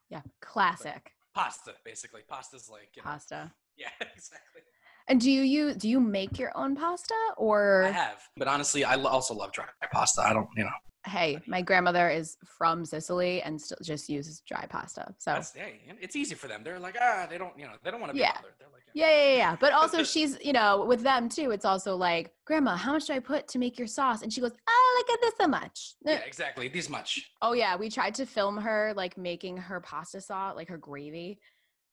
Yeah. 0.10 0.22
Classic 0.42 1.12
pasta 1.34 1.74
basically. 1.84 2.22
Pasta's 2.30 2.70
like 2.70 2.90
you 2.96 3.02
know, 3.02 3.12
pasta. 3.12 3.52
yeah, 3.78 3.90
exactly. 4.00 4.62
And 5.08 5.20
do 5.20 5.30
you 5.30 5.42
use, 5.42 5.76
do 5.76 5.90
you 5.90 6.00
make 6.00 6.40
your 6.40 6.56
own 6.58 6.76
pasta 6.76 7.14
or? 7.38 7.84
I 7.86 7.92
have, 7.92 8.22
but 8.38 8.48
honestly, 8.48 8.84
I 8.84 8.96
also 8.96 9.34
love 9.34 9.52
dry 9.52 9.66
pasta. 9.92 10.22
I 10.22 10.34
don't, 10.34 10.48
you 10.56 10.64
know, 10.64 10.70
hey, 11.06 11.40
my 11.48 11.62
grandmother 11.62 12.10
is 12.10 12.38
from 12.58 12.86
Sicily 12.86 13.42
and 13.42 13.60
still 13.62 13.78
just 13.84 14.08
uses 14.10 14.42
dry 14.48 14.66
pasta. 14.70 15.14
So 15.18 15.34
that's, 15.34 15.54
hey, 15.54 15.82
it's 16.00 16.16
easy 16.16 16.36
for 16.36 16.48
them. 16.48 16.62
They're 16.64 16.80
like, 16.80 16.96
ah, 17.02 17.28
they 17.30 17.38
don't, 17.38 17.58
you 17.60 17.66
know, 17.66 17.74
they 17.84 17.92
don't 17.92 18.00
want 18.00 18.12
to 18.12 18.14
be 18.14 18.22
Yeah. 18.22 18.34
bothered. 18.34 18.54
They're 18.60 18.70
like, 18.72 18.84
Yeah, 18.94 19.10
yeah, 19.10 19.30
yeah, 19.32 19.36
yeah. 19.36 19.56
But 19.60 19.74
also, 19.80 20.04
she's, 20.04 20.38
you 20.42 20.54
know, 20.54 20.86
with 20.86 21.02
them 21.02 21.28
too, 21.28 21.52
it's 21.52 21.66
also 21.66 21.98
like, 21.98 22.32
Grandma, 22.46 22.78
how 22.78 22.94
much 22.94 23.08
do 23.08 23.14
I 23.14 23.20
put 23.20 23.50
to 23.50 23.60
make 23.60 23.78
your 23.78 23.88
sauce? 23.88 24.22
And 24.22 24.32
she 24.32 24.40
goes, 24.40 24.54
Oh, 24.70 24.96
look 25.06 25.18
at 25.18 25.22
this 25.22 25.34
so 25.42 25.48
much. 25.48 25.96
yeah, 26.06 26.16
exactly. 26.26 26.70
This 26.70 26.90
much. 26.90 27.30
Oh, 27.42 27.52
yeah. 27.52 27.76
We 27.76 27.90
tried 27.90 28.16
to 28.16 28.26
film 28.26 28.58
her 28.58 28.94
like 28.96 29.18
making 29.18 29.58
her 29.58 29.82
pasta 29.82 30.22
sauce, 30.22 30.56
like 30.56 30.70
her 30.70 30.78
gravy. 30.78 31.40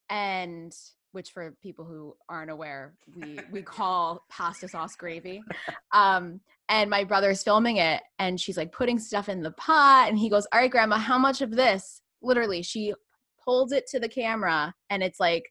And 0.08 0.72
which 1.12 1.30
for 1.30 1.54
people 1.62 1.84
who 1.84 2.14
aren't 2.28 2.50
aware, 2.50 2.94
we 3.16 3.38
we 3.50 3.62
call 3.76 4.24
pasta 4.30 4.68
sauce 4.68 4.94
gravy. 4.96 5.42
Um, 5.92 6.40
and 6.68 6.88
my 6.88 7.04
brother's 7.04 7.42
filming 7.42 7.78
it 7.78 8.00
and 8.18 8.40
she's 8.40 8.56
like 8.56 8.72
putting 8.72 8.98
stuff 8.98 9.28
in 9.28 9.42
the 9.42 9.50
pot 9.52 10.08
and 10.08 10.18
he 10.18 10.28
goes, 10.30 10.46
All 10.52 10.60
right, 10.60 10.70
grandma, 10.70 10.98
how 10.98 11.18
much 11.18 11.40
of 11.40 11.50
this? 11.50 12.02
Literally, 12.22 12.62
she 12.62 12.94
pulls 13.44 13.72
it 13.72 13.86
to 13.88 13.98
the 13.98 14.08
camera 14.08 14.74
and 14.90 15.02
it's 15.02 15.18
like, 15.18 15.44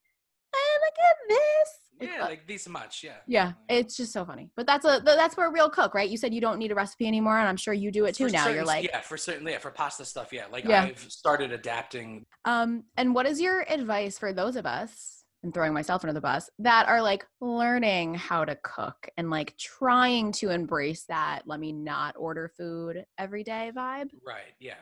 hey, 0.53 0.79
look 0.85 0.93
at 1.09 1.15
this. 1.29 1.79
Yeah, 2.01 2.23
uh, 2.23 2.27
like 2.29 2.47
this 2.47 2.65
much. 2.69 3.03
Yeah. 3.03 3.17
yeah, 3.27 3.51
it's 3.67 3.97
just 3.97 4.13
so 4.13 4.23
funny. 4.23 4.49
But 4.55 4.65
that's 4.65 4.85
a 4.85 5.01
that's 5.03 5.35
for 5.35 5.45
a 5.47 5.51
real 5.51 5.69
cook, 5.69 5.93
right? 5.93 6.09
You 6.09 6.15
said 6.15 6.33
you 6.33 6.39
don't 6.39 6.57
need 6.57 6.71
a 6.71 6.75
recipe 6.75 7.05
anymore, 7.05 7.37
and 7.37 7.45
I'm 7.45 7.57
sure 7.57 7.73
you 7.73 7.91
do 7.91 8.05
it 8.05 8.15
too 8.15 8.27
for 8.27 8.31
now. 8.31 8.47
You're 8.47 8.63
like, 8.63 8.85
yeah, 8.85 9.01
for 9.01 9.17
certain, 9.17 9.45
yeah, 9.45 9.57
for 9.57 9.69
pasta 9.69 10.05
stuff, 10.05 10.29
yeah. 10.31 10.45
Like 10.49 10.63
Yeah. 10.63 10.83
I've 10.83 10.99
started 11.11 11.51
adapting. 11.51 12.25
um, 12.45 12.85
and 12.95 13.13
what 13.13 13.25
is 13.25 13.41
your 13.41 13.65
advice 13.69 14.17
for 14.17 14.31
those 14.31 14.55
of 14.55 14.65
us, 14.65 15.18
and 15.43 15.53
throwing 15.53 15.73
myself 15.73 16.03
under 16.03 16.13
the 16.13 16.21
bus, 16.21 16.49
that 16.59 16.87
are 16.87 17.01
like 17.01 17.25
learning 17.39 18.15
how 18.15 18.43
to 18.43 18.57
cook 18.63 19.07
and 19.17 19.29
like 19.29 19.55
trying 19.57 20.31
to 20.33 20.49
embrace 20.49 21.05
that 21.05 21.43
let 21.45 21.59
me 21.59 21.71
not 21.71 22.15
order 22.17 22.51
food 22.57 23.05
every 23.17 23.43
day 23.43 23.71
vibe? 23.75 24.09
Right. 24.25 24.53
Yeah. 24.59 24.75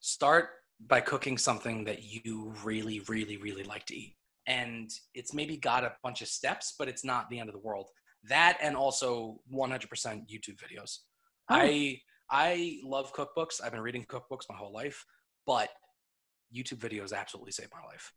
Start 0.00 0.50
by 0.86 1.00
cooking 1.00 1.38
something 1.38 1.84
that 1.84 2.02
you 2.02 2.52
really, 2.62 3.00
really, 3.08 3.36
really 3.36 3.64
like 3.64 3.86
to 3.86 3.96
eat, 3.96 4.16
and 4.46 4.90
it's 5.14 5.32
maybe 5.32 5.56
got 5.56 5.84
a 5.84 5.94
bunch 6.02 6.20
of 6.20 6.28
steps, 6.28 6.74
but 6.78 6.88
it's 6.88 7.04
not 7.04 7.30
the 7.30 7.38
end 7.38 7.48
of 7.48 7.54
the 7.54 7.60
world. 7.60 7.88
That 8.28 8.58
and 8.60 8.76
also 8.76 9.40
100% 9.52 9.86
YouTube 10.28 10.58
videos. 10.58 10.98
Oh. 11.48 11.54
I 11.56 12.00
I 12.30 12.80
love 12.82 13.12
cookbooks. 13.14 13.62
I've 13.64 13.72
been 13.72 13.80
reading 13.80 14.04
cookbooks 14.04 14.48
my 14.50 14.56
whole 14.56 14.72
life, 14.72 15.04
but 15.46 15.70
YouTube 16.54 16.78
videos 16.78 17.12
absolutely 17.12 17.52
saved 17.52 17.70
my 17.72 17.86
life. 17.86 18.12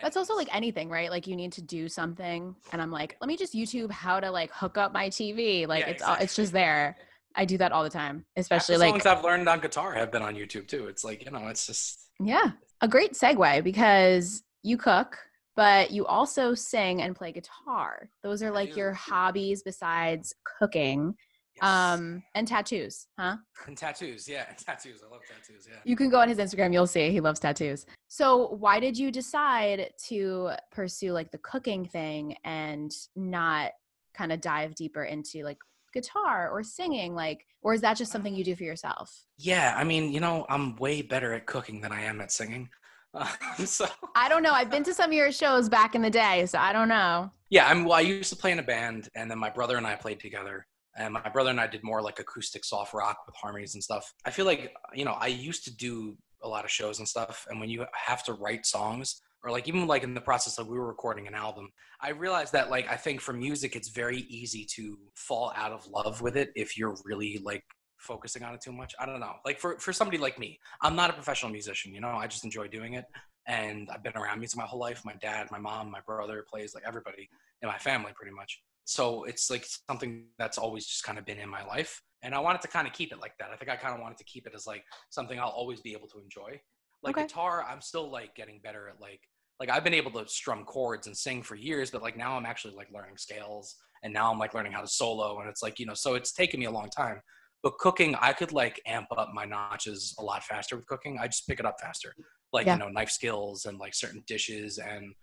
That's 0.00 0.16
also 0.16 0.34
like 0.34 0.54
anything, 0.54 0.88
right? 0.88 1.10
Like 1.10 1.26
you 1.26 1.36
need 1.36 1.52
to 1.52 1.62
do 1.62 1.88
something, 1.88 2.54
and 2.72 2.80
I'm 2.82 2.90
like, 2.90 3.16
let 3.20 3.28
me 3.28 3.36
just 3.36 3.54
YouTube 3.54 3.90
how 3.90 4.20
to 4.20 4.30
like 4.30 4.50
hook 4.52 4.78
up 4.78 4.92
my 4.92 5.08
TV. 5.08 5.66
Like 5.66 5.84
Yeah, 5.84 5.90
it's 5.90 6.02
all, 6.02 6.16
it's 6.20 6.36
just 6.36 6.52
there. 6.52 6.96
I 7.34 7.44
do 7.44 7.58
that 7.58 7.72
all 7.72 7.82
the 7.82 7.90
time, 7.90 8.24
especially 8.36 8.76
like 8.76 8.90
songs 8.90 9.06
I've 9.06 9.24
learned 9.24 9.48
on 9.48 9.60
guitar 9.60 9.94
have 9.94 10.12
been 10.12 10.22
on 10.22 10.34
YouTube 10.34 10.68
too. 10.68 10.86
It's 10.86 11.04
like 11.04 11.24
you 11.24 11.30
know, 11.30 11.48
it's 11.48 11.66
just 11.66 12.10
Yeah. 12.20 12.52
A 12.80 12.88
great 12.88 13.12
segue 13.12 13.62
because 13.62 14.42
you 14.62 14.76
cook, 14.76 15.16
but 15.54 15.90
you 15.90 16.04
also 16.06 16.54
sing 16.54 17.00
and 17.02 17.14
play 17.14 17.32
guitar. 17.32 18.08
Those 18.22 18.42
are 18.42 18.50
like 18.50 18.76
your 18.76 18.92
hobbies 18.92 19.62
besides 19.62 20.34
cooking. 20.58 21.14
Yes. 21.56 21.64
Um 21.64 22.22
and 22.34 22.46
tattoos, 22.46 23.06
huh? 23.18 23.36
and 23.66 23.76
tattoos. 23.76 24.28
Yeah, 24.28 24.44
tattoos. 24.58 25.02
I 25.06 25.10
love 25.10 25.22
tattoos. 25.28 25.66
Yeah. 25.68 25.78
You 25.84 25.96
can 25.96 26.10
go 26.10 26.20
on 26.20 26.28
his 26.28 26.38
Instagram, 26.38 26.72
you'll 26.72 26.86
see 26.86 27.10
he 27.10 27.20
loves 27.20 27.40
tattoos. 27.40 27.86
So, 28.08 28.56
why 28.58 28.80
did 28.80 28.96
you 28.98 29.10
decide 29.10 29.90
to 30.08 30.50
pursue 30.70 31.12
like 31.12 31.30
the 31.30 31.38
cooking 31.38 31.84
thing 31.84 32.36
and 32.44 32.92
not 33.16 33.72
kind 34.14 34.32
of 34.32 34.40
dive 34.40 34.74
deeper 34.74 35.04
into 35.04 35.42
like 35.42 35.58
guitar 35.92 36.50
or 36.50 36.62
singing 36.62 37.14
like 37.14 37.46
or 37.62 37.74
is 37.74 37.80
that 37.82 37.96
just 37.96 38.10
something 38.10 38.34
you 38.34 38.44
do 38.44 38.56
for 38.56 38.64
yourself? 38.64 39.24
Yeah, 39.38 39.74
I 39.76 39.84
mean, 39.84 40.12
you 40.12 40.20
know, 40.20 40.46
I'm 40.48 40.76
way 40.76 41.02
better 41.02 41.32
at 41.32 41.46
cooking 41.46 41.80
than 41.80 41.92
I 41.92 42.02
am 42.02 42.20
at 42.20 42.32
singing. 42.32 42.68
Uh, 43.14 43.26
so 43.64 43.86
I 44.14 44.28
don't 44.28 44.42
know. 44.42 44.52
I've 44.52 44.70
been 44.70 44.84
to 44.84 44.94
some 44.94 45.10
of 45.10 45.14
your 45.14 45.32
shows 45.32 45.68
back 45.68 45.94
in 45.94 46.02
the 46.02 46.10
day, 46.10 46.46
so 46.46 46.58
I 46.58 46.72
don't 46.72 46.88
know. 46.88 47.30
yeah, 47.50 47.66
I'm. 47.68 47.84
Well, 47.84 47.94
I 47.98 48.00
used 48.00 48.30
to 48.30 48.36
play 48.36 48.52
in 48.52 48.58
a 48.58 48.62
band, 48.62 49.08
and 49.14 49.30
then 49.30 49.38
my 49.38 49.50
brother 49.50 49.76
and 49.76 49.86
I 49.86 49.94
played 49.96 50.20
together. 50.20 50.66
And 50.96 51.14
my 51.14 51.28
brother 51.28 51.50
and 51.50 51.60
I 51.60 51.66
did 51.66 51.82
more 51.82 52.02
like 52.02 52.18
acoustic 52.18 52.64
soft 52.64 52.92
rock 52.92 53.18
with 53.26 53.34
harmonies 53.36 53.74
and 53.74 53.82
stuff. 53.82 54.12
I 54.24 54.30
feel 54.30 54.46
like 54.46 54.74
you 54.94 55.04
know 55.04 55.12
I 55.12 55.28
used 55.28 55.64
to 55.64 55.74
do 55.74 56.16
a 56.42 56.48
lot 56.48 56.64
of 56.64 56.70
shows 56.70 56.98
and 56.98 57.08
stuff, 57.08 57.46
and 57.48 57.60
when 57.60 57.70
you 57.70 57.86
have 57.94 58.22
to 58.24 58.32
write 58.34 58.66
songs, 58.66 59.22
or 59.42 59.50
like 59.50 59.68
even 59.68 59.86
like 59.86 60.02
in 60.02 60.14
the 60.14 60.20
process 60.20 60.58
of 60.58 60.68
we 60.68 60.78
were 60.78 60.86
recording 60.86 61.26
an 61.26 61.34
album, 61.34 61.70
I 62.00 62.10
realized 62.10 62.52
that 62.52 62.70
like 62.70 62.90
I 62.90 62.96
think 62.96 63.20
for 63.20 63.32
music 63.32 63.74
it's 63.76 63.88
very 63.88 64.18
easy 64.28 64.66
to 64.76 64.98
fall 65.14 65.52
out 65.56 65.72
of 65.72 65.86
love 65.86 66.20
with 66.20 66.36
it 66.36 66.50
if 66.54 66.76
you're 66.76 66.96
really 67.04 67.40
like 67.42 67.64
focusing 67.96 68.42
on 68.42 68.54
it 68.54 68.60
too 68.60 68.72
much. 68.72 68.94
I 68.98 69.06
don't 69.06 69.20
know. 69.20 69.34
Like 69.44 69.58
for 69.58 69.78
for 69.78 69.92
somebody 69.92 70.18
like 70.18 70.38
me, 70.38 70.58
I'm 70.82 70.96
not 70.96 71.10
a 71.10 71.14
professional 71.14 71.52
musician, 71.52 71.94
you 71.94 72.00
know. 72.00 72.08
I 72.08 72.26
just 72.26 72.44
enjoy 72.44 72.68
doing 72.68 72.94
it 72.94 73.04
and 73.46 73.88
I've 73.90 74.02
been 74.02 74.16
around 74.16 74.38
music 74.38 74.58
my 74.58 74.64
whole 74.64 74.80
life. 74.80 75.02
My 75.04 75.14
dad, 75.20 75.48
my 75.50 75.58
mom, 75.58 75.90
my 75.90 76.00
brother 76.06 76.44
plays 76.48 76.74
like 76.74 76.84
everybody 76.86 77.28
in 77.62 77.68
my 77.68 77.78
family 77.78 78.12
pretty 78.14 78.34
much. 78.34 78.60
So 78.84 79.24
it's 79.24 79.50
like 79.50 79.64
something 79.88 80.26
that's 80.38 80.58
always 80.58 80.86
just 80.86 81.04
kind 81.04 81.18
of 81.18 81.24
been 81.24 81.38
in 81.38 81.48
my 81.48 81.64
life. 81.64 82.02
And 82.22 82.34
I 82.34 82.38
wanted 82.40 82.62
to 82.62 82.68
kind 82.68 82.86
of 82.86 82.92
keep 82.92 83.12
it 83.12 83.20
like 83.20 83.36
that. 83.38 83.50
I 83.50 83.56
think 83.56 83.70
I 83.70 83.76
kind 83.76 83.94
of 83.94 84.00
wanted 84.00 84.18
to 84.18 84.24
keep 84.24 84.46
it 84.46 84.54
as 84.54 84.66
like 84.66 84.84
something 85.10 85.38
I'll 85.38 85.48
always 85.48 85.80
be 85.80 85.92
able 85.92 86.08
to 86.08 86.20
enjoy. 86.20 86.60
Like 87.02 87.16
Okay. 87.16 87.18
guitar, 87.18 87.64
I'm 87.64 87.80
still 87.80 88.10
like 88.10 88.34
getting 88.34 88.60
better 88.60 88.88
at 88.88 89.00
like 89.00 89.20
like 89.60 89.70
I've 89.70 89.84
been 89.84 89.94
able 89.94 90.10
to 90.12 90.26
strum 90.28 90.64
chords 90.64 91.06
and 91.06 91.16
sing 91.16 91.42
for 91.42 91.54
years, 91.54 91.90
but 91.90 92.02
like 92.02 92.16
now 92.16 92.36
I'm 92.36 92.46
actually 92.46 92.74
like 92.74 92.90
learning 92.92 93.16
scales 93.16 93.76
and 94.02 94.12
now 94.12 94.30
I'm 94.32 94.38
like 94.38 94.54
learning 94.54 94.72
how 94.72 94.80
to 94.80 94.88
solo 94.88 95.40
and 95.40 95.48
it's 95.48 95.62
like, 95.62 95.78
you 95.78 95.86
know, 95.86 95.94
so 95.94 96.14
it's 96.14 96.32
taken 96.32 96.58
me 96.60 96.66
a 96.66 96.70
long 96.70 96.88
time. 96.90 97.20
But 97.62 97.78
cooking, 97.78 98.16
I 98.16 98.32
could 98.32 98.52
like 98.52 98.80
amp 98.86 99.06
up 99.16 99.30
my 99.32 99.44
notches 99.44 100.16
a 100.18 100.22
lot 100.22 100.42
faster 100.42 100.76
with 100.76 100.86
cooking. 100.86 101.18
I 101.20 101.28
just 101.28 101.46
pick 101.46 101.60
it 101.60 101.66
up 101.66 101.80
faster. 101.80 102.12
Like, 102.52 102.66
Yeah. 102.66 102.72
you 102.72 102.78
know, 102.78 102.88
knife 102.88 103.10
skills 103.10 103.66
and 103.66 103.78
like 103.78 103.94
certain 103.94 104.24
dishes 104.26 104.78
and 104.78 105.14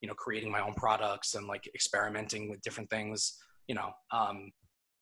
you 0.00 0.08
know, 0.08 0.14
creating 0.14 0.50
my 0.50 0.60
own 0.60 0.74
products 0.74 1.34
and 1.34 1.46
like 1.46 1.68
experimenting 1.74 2.48
with 2.50 2.60
different 2.62 2.88
things, 2.90 3.36
you 3.66 3.74
know, 3.74 3.90
um, 4.12 4.50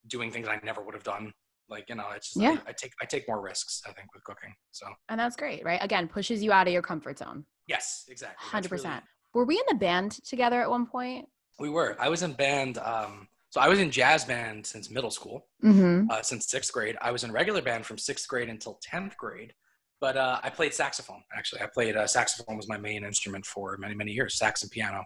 doing 0.09 0.31
things 0.31 0.49
I 0.49 0.59
never 0.65 0.83
would 0.83 0.95
have 0.95 1.05
done. 1.05 1.33
Like, 1.69 1.87
you 1.89 1.97
know, 1.97 2.07
it's 2.15 2.29
just, 2.33 2.41
Yeah. 2.43 2.57
I, 2.67 2.71
I 2.71 2.73
take, 2.73 2.93
I 3.03 3.05
take 3.05 3.27
more 3.29 3.41
risks, 3.41 3.83
I 3.87 3.93
think, 3.93 4.15
with 4.15 4.23
cooking. 4.25 4.55
So 4.71 4.87
And 5.09 5.19
that's 5.19 5.37
great, 5.37 5.65
right? 5.65 5.83
Again, 5.83 6.07
pushes 6.09 6.43
you 6.43 6.53
out 6.53 6.67
of 6.67 6.73
your 6.73 6.83
comfort 6.83 7.19
zone. 7.19 7.45
yes, 7.67 8.05
exactly. 8.09 8.37
That's 8.41 8.51
Hundred 8.53 8.73
really- 8.73 8.83
percent. 8.83 9.05
Were 9.35 9.45
we 9.45 9.57
in 9.57 9.65
the 9.69 9.75
band 9.75 10.13
together 10.25 10.63
at 10.63 10.71
one 10.71 10.87
point? 10.87 11.27
we 11.59 11.69
were, 11.71 11.97
I 11.99 12.09
was 12.09 12.23
in 12.23 12.33
band. 12.35 12.79
Um, 12.79 13.29
so 13.51 13.61
I 13.61 13.69
was 13.69 13.79
in 13.81 13.91
jazz 13.91 14.25
band 14.25 14.65
since 14.67 14.91
middle 14.91 15.11
school, 15.11 15.47
Mm-hmm. 15.65 16.11
uh, 16.11 16.23
since 16.23 16.47
sixth 16.49 16.73
grade. 16.73 16.97
I 17.03 17.11
was 17.11 17.25
in 17.25 17.33
regular 17.33 17.61
band 17.63 17.85
from 17.87 17.99
sixth 17.99 18.29
grade 18.29 18.49
until 18.49 18.79
10th 18.93 19.17
grade. 19.17 19.53
But 20.01 20.17
uh, 20.17 20.41
I 20.43 20.51
played 20.51 20.75
saxophone. 20.75 21.23
Actually, 21.37 21.63
I 21.63 21.67
played 21.73 21.97
uh, 21.97 22.07
saxophone 22.07 22.57
was 22.57 22.69
my 22.69 22.77
main 22.77 23.05
instrument 23.05 23.47
for 23.47 23.77
many 23.79 23.95
many 23.95 24.13
years. 24.13 24.37
Sax 24.39 24.63
and 24.63 24.71
piano. 24.71 25.05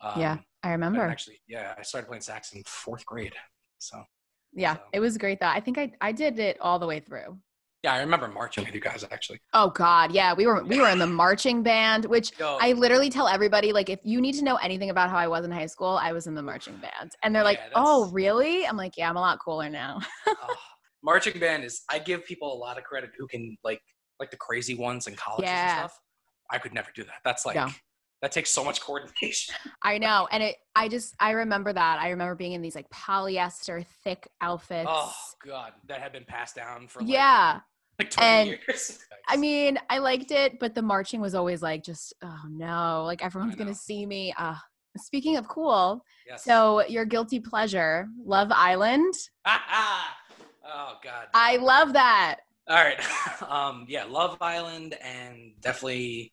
Um, 0.00 0.20
yeah, 0.20 0.38
I 0.62 0.70
remember. 0.72 1.02
Actually, 1.02 1.40
yeah, 1.46 1.74
I 1.78 1.82
started 1.82 2.06
playing 2.06 2.22
sax 2.22 2.52
in 2.52 2.62
fourth 2.66 3.04
grade. 3.04 3.34
So. 3.78 4.02
Yeah, 4.56 4.76
so. 4.76 4.80
it 4.92 5.00
was 5.00 5.18
great 5.18 5.40
though. 5.40 5.48
I 5.48 5.60
think 5.60 5.78
I 5.78 5.92
I 6.00 6.12
did 6.12 6.38
it 6.38 6.58
all 6.60 6.78
the 6.78 6.86
way 6.86 7.00
through. 7.00 7.38
Yeah, 7.84 7.92
I 7.92 7.98
remember 7.98 8.28
marching 8.28 8.64
with 8.64 8.74
you 8.74 8.80
guys 8.80 9.04
actually. 9.12 9.40
Oh 9.52 9.68
God, 9.68 10.10
yeah, 10.10 10.32
we 10.32 10.46
were 10.46 10.64
we 10.64 10.80
were 10.80 10.88
in 10.88 10.98
the 10.98 11.06
marching 11.24 11.62
band, 11.62 12.06
which 12.06 12.32
Yo. 12.38 12.56
I 12.58 12.72
literally 12.72 13.10
tell 13.10 13.28
everybody 13.28 13.74
like 13.74 13.90
if 13.90 14.00
you 14.04 14.22
need 14.22 14.32
to 14.36 14.42
know 14.42 14.56
anything 14.56 14.88
about 14.88 15.10
how 15.10 15.18
I 15.18 15.28
was 15.28 15.44
in 15.44 15.50
high 15.50 15.66
school, 15.66 15.98
I 16.00 16.12
was 16.12 16.26
in 16.26 16.34
the 16.34 16.42
marching 16.42 16.78
band, 16.78 17.12
and 17.22 17.36
they're 17.36 17.44
like, 17.44 17.58
Yeah, 17.58 17.72
"Oh, 17.74 18.10
really?" 18.10 18.66
I'm 18.66 18.78
like, 18.78 18.96
"Yeah, 18.96 19.10
I'm 19.10 19.16
a 19.16 19.20
lot 19.20 19.38
cooler 19.38 19.68
now." 19.68 20.00
Marching 21.02 21.38
band 21.38 21.64
is 21.64 21.82
I 21.90 21.98
give 21.98 22.24
people 22.24 22.50
a 22.54 22.56
lot 22.56 22.78
of 22.78 22.84
credit 22.84 23.10
who 23.18 23.26
can 23.26 23.54
like 23.62 23.82
like 24.20 24.30
the 24.30 24.36
crazy 24.36 24.74
ones 24.74 25.06
in 25.06 25.14
colleges 25.14 25.50
Yeah. 25.50 25.70
and 25.82 25.90
stuff. 25.90 26.00
I 26.50 26.58
could 26.58 26.74
never 26.74 26.90
do 26.94 27.04
that. 27.04 27.16
That's 27.24 27.44
like 27.46 27.56
No. 27.56 27.68
that 28.22 28.32
takes 28.32 28.50
so 28.50 28.64
much 28.64 28.80
coordination. 28.80 29.54
I 29.82 29.98
know, 29.98 30.28
and 30.30 30.42
it. 30.42 30.56
I 30.76 30.88
just 30.88 31.14
I 31.18 31.30
remember 31.32 31.72
that. 31.72 31.98
I 32.00 32.10
remember 32.10 32.34
being 32.34 32.52
in 32.52 32.62
these 32.62 32.74
like 32.74 32.88
polyester 32.90 33.84
thick 34.04 34.28
outfits. 34.40 34.88
Oh 34.90 35.14
god, 35.44 35.72
that 35.88 36.00
had 36.00 36.12
been 36.12 36.24
passed 36.24 36.54
down 36.56 36.86
for 36.88 37.00
like, 37.00 37.08
yeah, 37.08 37.60
like 37.98 38.10
20 38.10 38.26
and- 38.28 38.48
years. 38.50 38.98
I 39.28 39.36
mean, 39.38 39.78
I 39.88 39.98
liked 39.98 40.32
it, 40.32 40.58
but 40.60 40.74
the 40.74 40.82
marching 40.82 41.20
was 41.22 41.34
always 41.34 41.62
like, 41.62 41.82
just 41.82 42.12
oh 42.22 42.42
no, 42.48 43.04
like 43.06 43.24
everyone's 43.24 43.54
gonna 43.56 43.74
see 43.74 44.04
me. 44.04 44.34
Uh, 44.36 44.56
speaking 44.98 45.36
of 45.38 45.48
cool, 45.48 46.04
yes. 46.26 46.44
so 46.44 46.86
your 46.86 47.06
guilty 47.06 47.40
pleasure, 47.40 48.06
Love 48.22 48.52
Island. 48.52 49.14
oh 49.46 50.94
god. 51.02 51.26
I 51.34 51.56
love 51.56 51.92
that. 51.94 52.36
All 52.68 52.76
right. 52.76 52.98
um 53.48 53.84
yeah, 53.88 54.04
Love 54.04 54.36
Island 54.40 54.96
and 55.02 55.52
definitely 55.60 56.32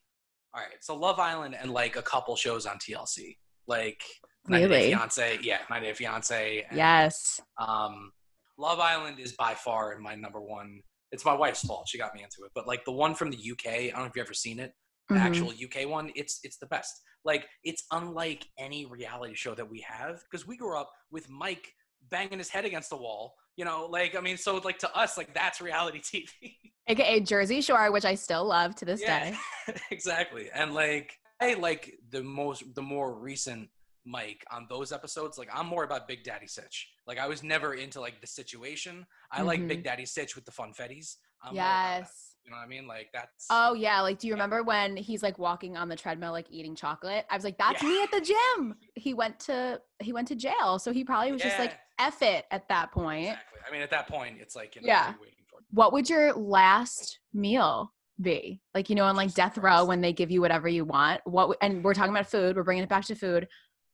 All 0.54 0.60
right. 0.62 0.76
So 0.80 0.96
Love 0.96 1.18
Island 1.18 1.54
and 1.60 1.70
like 1.72 1.96
a 1.96 2.02
couple 2.02 2.36
shows 2.36 2.66
on 2.66 2.76
TLC. 2.78 3.36
Like 3.66 4.02
90 4.48 4.66
Day 4.68 4.74
Really? 4.74 4.88
Fiance, 4.94 5.38
yeah, 5.42 5.58
90 5.70 5.86
Day 5.86 5.92
Fiance. 5.94 6.66
and, 6.68 6.76
Yes. 6.76 7.40
Um, 7.58 8.12
Love 8.58 8.80
Island 8.80 9.18
is 9.18 9.32
by 9.32 9.54
far 9.54 9.96
my 9.98 10.14
number 10.14 10.40
one. 10.40 10.80
It's 11.10 11.24
my 11.24 11.34
wife's 11.34 11.62
fault; 11.62 11.88
she 11.88 11.98
got 11.98 12.14
me 12.14 12.22
into 12.22 12.38
it. 12.44 12.50
But 12.54 12.66
like 12.66 12.84
the 12.84 12.92
one 12.92 13.14
from 13.14 13.30
the 13.30 13.36
UK, 13.52 13.66
I 13.66 13.90
don't 13.90 13.98
know 14.00 14.04
if 14.06 14.12
you've 14.16 14.24
ever 14.26 14.34
seen 14.34 14.58
it. 14.58 14.72
The 15.08 15.16
Mhm. 15.16 15.20
actual 15.20 15.52
UK 15.52 15.86
one, 15.86 16.10
it's 16.14 16.40
it's 16.42 16.58
the 16.58 16.66
best. 16.66 16.92
Like 17.24 17.46
it's 17.64 17.84
unlike 17.92 18.46
any 18.58 18.86
reality 18.86 19.34
show 19.34 19.54
that 19.54 19.68
we 19.68 19.80
have 19.80 20.22
because 20.30 20.46
we 20.46 20.56
grew 20.56 20.76
up 20.78 20.90
with 21.10 21.28
Mike 21.28 21.72
banging 22.10 22.38
his 22.38 22.48
head 22.50 22.64
against 22.64 22.90
the 22.90 22.96
wall. 22.96 23.34
You 23.56 23.64
know, 23.64 23.86
like 23.90 24.16
I 24.16 24.20
mean, 24.20 24.36
so 24.38 24.56
like 24.58 24.78
to 24.78 24.96
us, 24.96 25.16
like 25.18 25.34
that's 25.34 25.60
reality 25.60 26.00
TV. 26.02 26.56
AKA 26.88 27.20
Jersey 27.20 27.60
Shore, 27.60 27.92
which 27.92 28.04
I 28.04 28.14
still 28.14 28.44
love 28.44 28.74
to 28.76 28.84
this 28.84 29.00
day. 29.00 29.34
exactly. 29.90 30.48
And 30.54 30.74
like 30.74 31.12
I 31.40 31.54
like 31.54 31.94
the 32.10 32.22
most 32.22 32.62
the 32.74 32.82
more 32.82 33.14
recent 33.14 33.68
Mike 34.04 34.44
on 34.50 34.66
those 34.68 34.90
episodes. 34.90 35.38
Like 35.38 35.48
I'm 35.52 35.66
more 35.66 35.84
about 35.84 36.08
Big 36.08 36.24
Daddy 36.24 36.46
Sitch. 36.46 36.88
Like 37.06 37.18
I 37.18 37.28
was 37.28 37.42
never 37.42 37.74
into 37.74 38.00
like 38.00 38.20
the 38.20 38.26
situation. 38.26 39.06
I 39.30 39.42
like 39.42 39.60
Mhm. 39.60 39.68
Big 39.68 39.84
Daddy 39.84 40.06
Sitch 40.06 40.34
with 40.34 40.44
the 40.44 40.50
funfettis. 40.52 41.16
I'm 41.44 41.54
more 41.54 41.62
about 41.62 41.78
that. 41.94 41.98
Yes. 42.00 42.28
You 42.44 42.50
know 42.50 42.56
what 42.56 42.64
I 42.64 42.68
mean? 42.68 42.88
Like 42.88 43.08
that's 43.12 43.46
Oh 43.50 43.74
yeah, 43.74 44.00
like 44.00 44.18
do 44.18 44.26
you 44.26 44.32
remember 44.32 44.64
when 44.64 44.96
he's 44.96 45.22
like 45.22 45.38
walking 45.38 45.76
on 45.76 45.88
the 45.88 45.94
treadmill 45.94 46.32
like 46.32 46.46
eating 46.50 46.74
chocolate? 46.74 47.24
I 47.30 47.36
was 47.36 47.44
like, 47.44 47.58
that's 47.58 47.80
Yeah. 47.82 47.88
me 47.88 48.02
at 48.02 48.10
the 48.10 48.20
gym. 48.20 48.74
He 48.96 49.14
went 49.14 49.38
to 49.40 49.80
he 50.00 50.12
went 50.12 50.26
to 50.28 50.34
jail, 50.34 50.80
so 50.80 50.92
he 50.92 51.04
probably 51.04 51.30
was 51.30 51.42
just 51.42 51.58
like 51.60 51.78
F 51.98 52.22
it 52.22 52.44
at 52.50 52.68
that 52.68 52.92
point. 52.92 53.24
exactly. 53.28 53.60
I 53.68 53.72
mean, 53.72 53.82
at 53.82 53.90
that 53.90 54.08
point, 54.08 54.36
it's 54.40 54.56
like 54.56 54.74
you 54.76 54.82
know, 54.82 54.88
Yeah. 54.88 55.06
what 55.06 55.08
are 55.08 55.12
you 55.14 55.20
waiting 55.20 55.44
for? 55.48 55.58
What 55.70 55.92
would 55.92 56.10
your 56.10 56.32
last 56.34 57.18
meal 57.32 57.92
be? 58.20 58.60
Like 58.74 58.90
you 58.90 58.96
know, 58.96 59.04
on 59.04 59.16
like 59.16 59.34
death 59.34 59.58
row 59.58 59.84
when 59.84 60.00
they 60.00 60.12
give 60.12 60.30
you 60.30 60.40
whatever 60.40 60.68
you 60.68 60.84
want. 60.84 61.20
What 61.24 61.42
w- 61.42 61.58
and 61.62 61.82
we're 61.84 61.94
talking 61.94 62.12
about 62.12 62.26
food. 62.28 62.56
We're 62.56 62.62
bringing 62.64 62.84
it 62.84 62.88
back 62.90 63.04
to 63.06 63.14
food. 63.14 63.48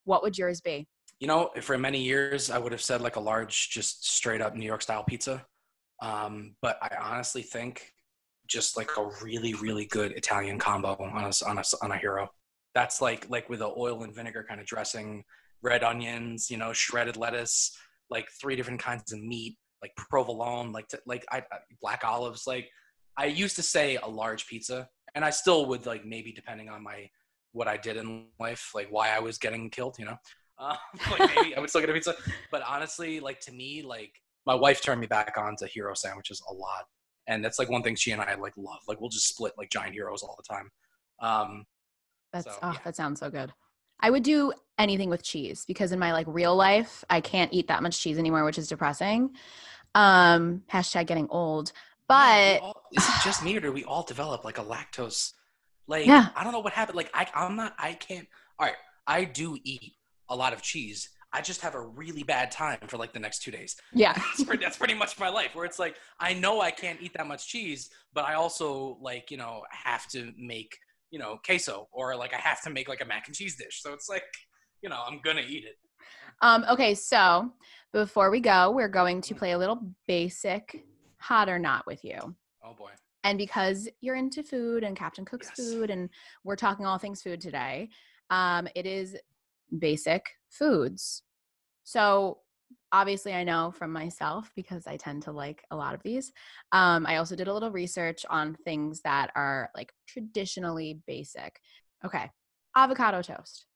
What 0.05 0.23
would 0.23 0.39
yours 0.39 0.61
be? 0.61 0.89
You 1.21 1.27
know, 1.27 1.51
for 1.61 1.77
many 1.77 2.01
years, 2.01 2.49
I 2.51 2.59
would 2.59 2.73
have 2.73 2.81
said 2.81 3.01
like 3.01 3.17
a 3.17 3.21
large, 3.21 3.71
just 3.71 4.09
straight 4.09 4.41
up 4.41 4.55
New 4.55 4.65
York 4.67 4.83
style 4.83 5.03
pizza. 5.05 5.45
Um, 6.01 6.55
but 6.63 6.79
I 6.81 6.95
honestly 7.01 7.43
think 7.43 7.93
just 8.47 8.77
like 8.77 8.89
a 8.97 9.11
really, 9.23 9.53
really 9.55 9.85
good 9.87 10.13
Italian 10.13 10.59
combo 10.61 10.97
on 11.01 11.25
a, 11.25 11.33
on 11.49 11.59
a, 11.59 11.65
on 11.83 11.91
a 11.91 11.99
hero. 11.99 12.31
That's 12.75 13.03
like, 13.03 13.29
like 13.29 13.49
with 13.51 13.59
the 13.59 13.67
oil 13.77 14.05
and 14.05 14.15
vinegar 14.15 14.47
kind 14.49 14.61
of 14.61 14.67
dressing, 14.67 15.25
red 15.61 15.83
onions, 15.83 16.51
you 16.53 16.57
know, 16.57 16.73
shredded 16.73 17.17
lettuce, 17.17 17.77
like 18.11 18.29
three 18.41 18.57
different 18.57 18.81
kinds 18.81 19.13
of 19.13 19.21
meat, 19.21 19.57
like 19.83 19.93
provolone, 19.97 20.73
like, 20.73 20.89
t- 20.89 20.99
like 21.07 21.25
I, 21.31 21.39
I- 21.39 21.59
black 21.81 22.03
olives. 22.05 22.47
Like 22.47 22.69
I 23.17 23.27
used 23.27 23.57
to 23.57 23.63
say 23.63 23.97
a 23.97 24.07
large 24.09 24.47
pizza 24.47 24.89
and 25.15 25.25
I 25.25 25.31
still 25.31 25.67
would 25.67 25.87
like 25.87 26.05
maybe 26.05 26.33
depending 26.33 26.69
on 26.69 26.83
my, 26.83 27.09
what 27.53 27.69
I 27.69 27.77
did 27.77 27.97
in 27.97 28.27
life, 28.39 28.71
like 28.75 28.89
why 28.91 29.11
I 29.11 29.21
was 29.21 29.39
getting 29.39 29.71
killed, 29.71 29.97
you 29.99 30.05
know, 30.05 30.17
uh, 30.59 30.77
like 31.19 31.35
maybe 31.37 31.57
I 31.57 31.61
would 31.61 31.71
still 31.71 31.81
get 31.81 31.91
a 31.91 31.93
pizza. 31.93 32.15
But 32.51 32.63
honestly, 32.67 33.21
like 33.21 33.41
to 33.41 33.53
me, 33.53 33.83
like 33.83 34.13
my 34.47 34.55
wife 34.55 34.83
turned 34.83 35.01
me 35.01 35.07
back 35.07 35.35
on 35.39 35.57
to 35.57 35.67
hero 35.67 35.95
sandwiches 35.95 36.43
a 36.49 36.53
lot, 36.53 36.85
and 37.27 37.45
that's 37.45 37.59
like 37.59 37.71
one 37.71 37.83
thing 37.83 37.95
she 37.95 38.13
and 38.13 38.21
I 38.21 38.35
like 38.35 38.55
love. 38.57 38.81
Like 38.87 39.01
we'll 39.01 39.11
just 39.11 39.29
split 39.29 39.53
like 39.59 39.71
giant 39.71 39.95
heroes 39.95 40.23
all 40.23 40.37
the 40.37 40.55
time. 40.55 40.71
Um, 41.21 41.65
That's 42.33 42.47
So, 42.47 42.53
oh, 42.63 42.73
yeah. 42.73 42.79
that 42.85 42.97
sounds 42.97 43.21
so 43.21 43.31
good. 43.31 43.53
I 44.01 44.11
would 44.11 44.23
do 44.23 44.53
anything 44.79 45.11
with 45.11 45.23
cheese 45.23 45.65
because 45.67 45.93
in 45.93 45.99
my 45.99 46.13
like 46.13 46.27
real 46.29 46.55
life, 46.55 47.05
I 47.11 47.21
can't 47.21 47.53
eat 47.53 47.69
that 47.69 47.83
much 47.83 48.01
cheese 48.01 48.19
anymore, 48.19 48.45
which 48.45 48.59
is 48.59 48.69
depressing. 48.69 49.31
Um, 49.95 50.63
hashtag 50.73 51.07
getting 51.07 51.29
old. 51.31 51.73
But 52.07 52.61
all- 52.63 52.83
is 52.93 53.07
it 53.07 53.15
just 53.25 53.43
me 53.45 53.57
or 53.57 53.61
do 53.61 53.73
we 53.73 53.85
all 53.85 54.03
develop 54.03 54.45
like 54.45 54.59
a 54.59 54.65
lactose? 54.65 55.33
Like 55.87 56.07
Yeah. 56.07 56.29
I 56.37 56.45
don't 56.45 56.53
know 56.53 56.61
what 56.61 56.73
happened. 56.73 56.97
Like 56.97 57.11
I, 57.15 57.27
I'm 57.35 57.57
not. 57.57 57.75
I 57.79 57.95
can't. 57.95 58.27
All 58.59 58.67
right, 58.67 58.77
I 59.07 59.25
do 59.25 59.57
eat 59.65 59.95
a 60.29 60.37
lot 60.37 60.53
of 60.53 60.63
cheese. 60.63 61.11
I 61.33 61.43
just 61.43 61.61
have 61.61 61.75
a 61.75 61.81
really 61.81 62.23
bad 62.23 62.51
time 62.51 62.79
for 62.87 62.97
like 62.97 63.13
the 63.13 63.19
next 63.19 63.43
two 63.43 63.51
days. 63.51 63.77
yeah, 63.93 64.13
that's, 64.15 64.45
pretty, 64.45 64.65
that's 64.65 64.79
pretty 64.79 64.95
much 64.95 65.19
my 65.21 65.29
life 65.29 65.55
where 65.55 65.67
it's 65.67 65.79
like 65.79 65.97
i 66.19 66.33
know 66.33 66.61
i 66.63 66.71
can't 66.71 67.01
eat 67.03 67.13
that 67.15 67.27
much 67.27 67.47
cheese 67.47 67.91
but 68.15 68.25
i 68.25 68.33
also 68.35 68.97
like 69.03 69.31
you 69.31 69.37
know 69.37 69.63
have 69.71 70.07
to 70.09 70.33
make 70.39 70.79
you 71.11 71.19
know 71.19 71.39
queso 71.45 71.89
or 71.93 72.17
like 72.17 72.35
i 72.35 72.37
have 72.39 72.61
to 72.63 72.71
make 72.71 72.89
like 72.89 73.01
a 73.01 73.05
mac 73.05 73.27
and 73.27 73.35
cheese 73.37 73.57
dish 73.57 73.83
so 73.83 73.93
it's 73.93 74.09
like 74.09 74.25
you 74.83 74.89
know 74.89 75.01
i'm 75.07 75.21
gonna 75.25 75.43
eat 75.49 75.65
it 75.65 75.77
Um, 76.41 76.65
okay, 76.71 76.95
so 76.95 77.51
before 77.93 78.31
we 78.31 78.39
go, 78.39 78.71
we're 78.71 78.89
going 78.89 79.21
to 79.23 79.35
play 79.35 79.53
a 79.53 79.59
little 79.59 79.81
basic 80.07 80.85
hot 81.19 81.49
or 81.49 81.59
not 81.59 81.85
with 81.87 82.05
you. 82.05 82.19
oh 82.65 82.75
boy 82.79 82.91
And 83.25 83.37
because 83.39 83.89
you're 84.01 84.15
into 84.15 84.45
food 84.45 84.85
and 84.85 84.97
Captain 84.97 85.25
Cook's 85.25 85.49
Yes. 85.49 85.57
food, 85.57 85.91
and 85.91 86.09
we're 86.45 86.55
talking 86.55 86.87
all 86.87 86.99
things 86.99 87.23
food 87.23 87.41
today, 87.41 87.89
um, 88.31 88.69
it 88.77 88.87
is 88.87 89.17
basic 89.77 90.27
foods. 90.49 91.23
So 91.83 92.39
obviously, 92.93 93.35
I 93.35 93.45
know 93.45 93.71
from 93.71 93.93
myself 93.93 94.51
because 94.57 94.87
I 94.87 94.97
tend 94.97 95.23
to 95.25 95.33
like 95.33 95.65
a 95.71 95.77
lot 95.77 95.95
of 95.95 96.03
these. 96.03 96.33
Um, 96.73 97.07
I 97.07 97.17
also 97.17 97.37
did 97.37 97.49
a 97.49 97.53
little 97.55 97.71
research 97.71 98.25
on 98.31 98.57
things 98.65 99.01
that 99.03 99.31
are 99.35 99.71
like 99.75 99.93
traditionally 100.07 101.01
basic. 101.07 101.61
Okay, 102.05 102.31
avocado 102.77 103.23
toast. 103.23 103.67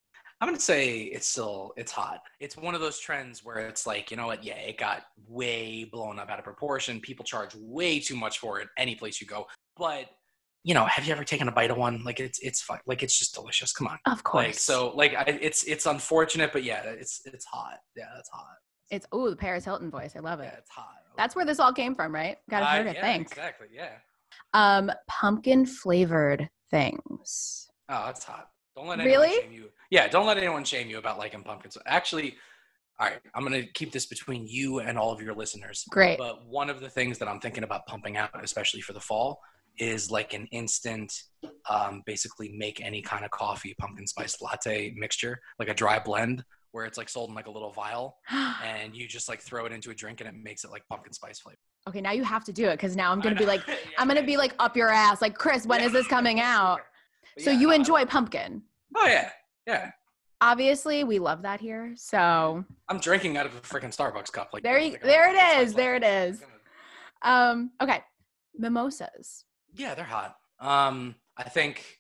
i'm 0.41 0.49
gonna 0.49 0.61
say 0.61 1.01
it's 1.01 1.27
still 1.27 1.73
it's 1.77 1.91
hot 1.91 2.21
it's 2.41 2.57
one 2.57 2.75
of 2.75 2.81
those 2.81 2.99
trends 2.99 3.45
where 3.45 3.59
it's 3.67 3.87
like 3.87 4.11
you 4.11 4.17
know 4.17 4.27
what 4.27 4.45
yeah 4.45 4.55
it 4.55 4.79
got 4.79 5.03
way 5.27 5.85
blown 5.85 6.19
up 6.19 6.31
out 6.31 6.39
of 6.39 6.45
proportion 6.45 7.01
people 7.01 7.25
charge 7.25 7.55
way 7.57 7.99
too 7.99 8.15
much 8.15 8.39
for 8.39 8.61
it 8.61 8.69
any 8.79 8.95
place 8.95 9.21
you 9.21 9.27
go 9.27 9.47
but 9.77 10.07
you 10.63 10.75
know 10.75 10.85
have 10.85 11.05
you 11.05 11.13
ever 11.13 11.25
taken 11.25 11.49
a 11.49 11.53
bite 11.53 11.71
of 11.71 11.77
one 11.77 12.03
like 12.05 12.21
it's 12.21 12.39
it's 12.41 12.63
fun 12.63 12.79
like 12.87 13.03
it's 13.03 13.19
just 13.19 13.35
delicious 13.35 13.73
come 13.73 13.89
on 13.89 13.99
Of 14.07 14.23
course. 14.23 14.45
Like 14.47 14.55
so, 14.55 14.93
like 14.95 15.15
I, 15.15 15.25
it's 15.41 15.65
it's 15.65 15.87
unfortunate, 15.87 16.53
but 16.53 16.63
yeah, 16.65 16.83
it's 16.85 17.23
it's 17.25 17.45
hot. 17.47 17.79
Yeah, 17.97 18.05
it's 18.19 18.29
hot. 18.31 18.57
It's 18.93 19.07
oh 19.11 19.29
the 19.31 19.35
Paris 19.37 19.65
Hilton 19.65 19.91
voice. 19.91 20.13
I 20.15 20.21
love 20.21 20.39
it. 20.41 20.51
Yeah, 20.53 20.59
it's 20.59 20.71
hot. 20.71 20.95
That's 21.17 21.35
where 21.35 21.45
this 21.45 21.59
all 21.59 21.73
came 21.73 21.95
from, 21.95 22.15
right? 22.15 22.37
Gotta 22.49 22.67
Uh, 22.67 22.69
heard 22.77 22.87
it. 22.87 22.95
yeah, 22.97 23.01
Thanks. 23.01 23.33
Exactly. 23.33 23.67
Yeah. 23.73 23.91
Um, 24.55 24.93
pumpkin 25.09 25.67
flavored 25.67 26.49
things. 26.71 27.71
Oh, 27.89 28.07
that's 28.07 28.23
hot. 28.25 28.49
Don't 28.77 28.87
let 28.87 28.99
Really? 29.01 29.29
anyone 29.29 29.43
shame 29.43 29.53
you. 29.53 29.69
Yeah, 29.91 30.09
don't 30.09 30.27
let 30.27 30.39
anyone 30.39 30.65
shame 30.65 30.89
you 30.89 30.99
about 30.99 31.19
liking 31.19 31.43
pumpkins. 31.43 31.77
Actually, 31.87 32.37
all 32.99 33.07
right, 33.09 33.21
I'm 33.35 33.43
gonna 33.43 33.65
keep 33.65 33.93
this 33.93 34.07
between 34.07 34.47
you 34.47 34.81
and 34.81 34.99
all 34.99 35.11
of 35.13 35.21
your 35.21 35.35
listeners. 35.35 35.85
Great. 35.91 36.19
But 36.19 36.47
one 36.47 36.71
of 36.71 36.81
the 36.81 36.89
things 36.89 37.19
that 37.19 37.29
I'm 37.29 37.41
thinking 37.41 37.65
about 37.65 37.87
pumping 37.87 38.17
out, 38.17 38.31
especially 38.45 38.81
for 38.83 38.93
the 38.93 39.01
fall, 39.01 39.41
is 39.79 40.11
like 40.11 40.35
an 40.35 40.47
instant, 40.53 41.13
um, 41.69 42.03
basically 42.07 42.53
make 42.53 42.81
any 42.83 43.01
kind 43.03 43.25
of 43.25 43.31
coffee 43.31 43.75
pumpkin 43.79 44.07
spice 44.07 44.41
latte 44.41 44.93
mixture, 44.97 45.41
like 45.59 45.69
a 45.69 45.75
dry 45.75 45.99
blend, 45.99 46.45
where 46.73 46.85
it's 46.87 46.99
like 46.99 47.09
sold 47.09 47.29
in 47.29 47.35
like 47.35 47.47
a 47.47 47.51
little 47.51 47.71
vial, 47.71 48.17
and 48.31 48.97
you 48.97 49.07
just 49.07 49.29
like 49.29 49.41
throw 49.41 49.67
it 49.67 49.73
into 49.73 49.91
a 49.91 49.95
drink, 49.95 50.21
and 50.21 50.29
it 50.29 50.35
makes 50.35 50.65
it 50.65 50.71
like 50.71 50.83
pumpkin 50.89 51.13
spice 51.13 51.39
flavor. 51.39 51.59
okay, 51.89 52.01
now 52.01 52.13
you 52.13 52.25
have 52.25 52.45
to 52.45 52.53
do 52.53 52.67
it 52.69 52.73
because 52.73 52.97
now 52.97 53.13
I'm 53.13 53.21
gonna 53.21 53.37
be 53.37 53.47
like, 53.47 53.63
Yeah, 53.69 53.75
I'm 53.99 54.09
gonna 54.09 54.21
yeah, 54.21 54.27
be 54.27 54.37
like 54.37 54.55
up 54.59 54.77
your 54.77 54.89
ass. 54.91 55.23
Like, 55.23 55.35
Chris, 55.37 55.67
when 55.67 55.81
Yeah. 55.81 55.87
is 55.87 55.93
this 55.93 56.07
coming 56.09 56.41
out? 56.55 56.81
So 57.39 57.51
you 57.51 57.71
enjoy 57.73 58.05
pumpkin. 58.07 58.63
Oh 58.97 59.07
yeah, 59.07 59.31
yeah. 59.67 59.91
Obviously, 60.41 61.05
we 61.05 61.19
love 61.21 61.43
that 61.43 61.61
here. 61.61 61.93
So, 61.97 62.65
I'm 62.89 62.99
drinking 62.99 63.37
out 63.37 63.47
of 63.47 63.55
a 63.55 63.61
freaking 63.61 63.97
Starbucks 63.97 64.33
cup. 64.33 64.51
Like 64.53 64.65
There 64.65 64.79
you- 64.79 64.93
like 64.93 65.03
there 65.03 65.31
it 65.33 65.61
is, 65.63 65.73
there 65.73 65.95
it 65.95 66.03
is. 66.03 66.43
um, 67.23 67.71
okay, 67.81 68.03
mimosas. 68.59 69.45
Yeah, 69.75 69.95
they're 69.95 70.05
hot. 70.05 70.37
Um, 70.59 71.15
I 71.37 71.45
think 71.45 71.99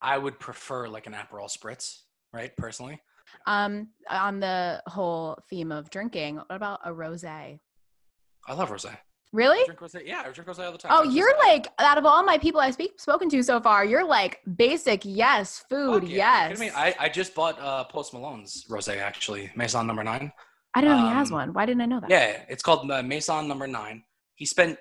I 0.00 0.18
would 0.18 0.38
prefer 0.38 0.86
like 0.88 1.06
an 1.06 1.14
Aperol 1.14 1.48
spritz, 1.50 2.00
right? 2.32 2.54
Personally. 2.56 3.00
Um, 3.46 3.88
on 4.10 4.40
the 4.40 4.82
whole 4.86 5.38
theme 5.48 5.72
of 5.72 5.90
drinking, 5.90 6.36
what 6.36 6.46
about 6.50 6.80
a 6.84 6.90
rosé? 6.90 7.58
I 8.46 8.54
love 8.54 8.70
rosé. 8.70 8.96
Really? 9.32 9.58
I 9.60 9.64
drink 9.66 9.80
rosé. 9.80 10.02
Yeah, 10.06 10.22
I 10.24 10.30
drink 10.30 10.48
rosé 10.48 10.64
all 10.64 10.72
the 10.72 10.78
time. 10.78 10.92
Oh, 10.94 11.02
you're 11.02 11.36
like 11.38 11.68
out 11.78 11.98
of 11.98 12.06
all 12.06 12.22
my 12.22 12.38
people 12.38 12.60
I've 12.60 12.74
speak, 12.74 13.00
spoken 13.00 13.28
to 13.30 13.42
so 13.42 13.60
far, 13.60 13.84
you're 13.84 14.06
like 14.06 14.40
basic, 14.56 15.02
yes, 15.04 15.64
food, 15.68 16.02
Fuck 16.02 16.10
yeah. 16.10 16.48
yes. 16.48 16.58
I 16.58 16.60
mean, 16.60 16.72
I, 16.74 16.94
I 16.98 17.08
just 17.08 17.34
bought 17.34 17.60
uh, 17.60 17.84
Post 17.84 18.14
Malone's 18.14 18.64
rosé 18.70 18.98
actually, 18.98 19.50
Maison 19.56 19.86
Number 19.86 20.04
Nine. 20.04 20.32
I 20.74 20.80
don't 20.80 20.90
know 20.90 21.08
he 21.08 21.14
has 21.14 21.30
um, 21.30 21.38
one. 21.38 21.52
Why 21.54 21.66
didn't 21.66 21.82
I 21.82 21.86
know 21.86 22.00
that? 22.00 22.10
Yeah, 22.10 22.44
it's 22.48 22.62
called 22.62 22.90
uh, 22.90 23.02
Maison 23.02 23.48
Number 23.48 23.66
Nine. 23.66 24.04
He 24.34 24.44
spent 24.44 24.78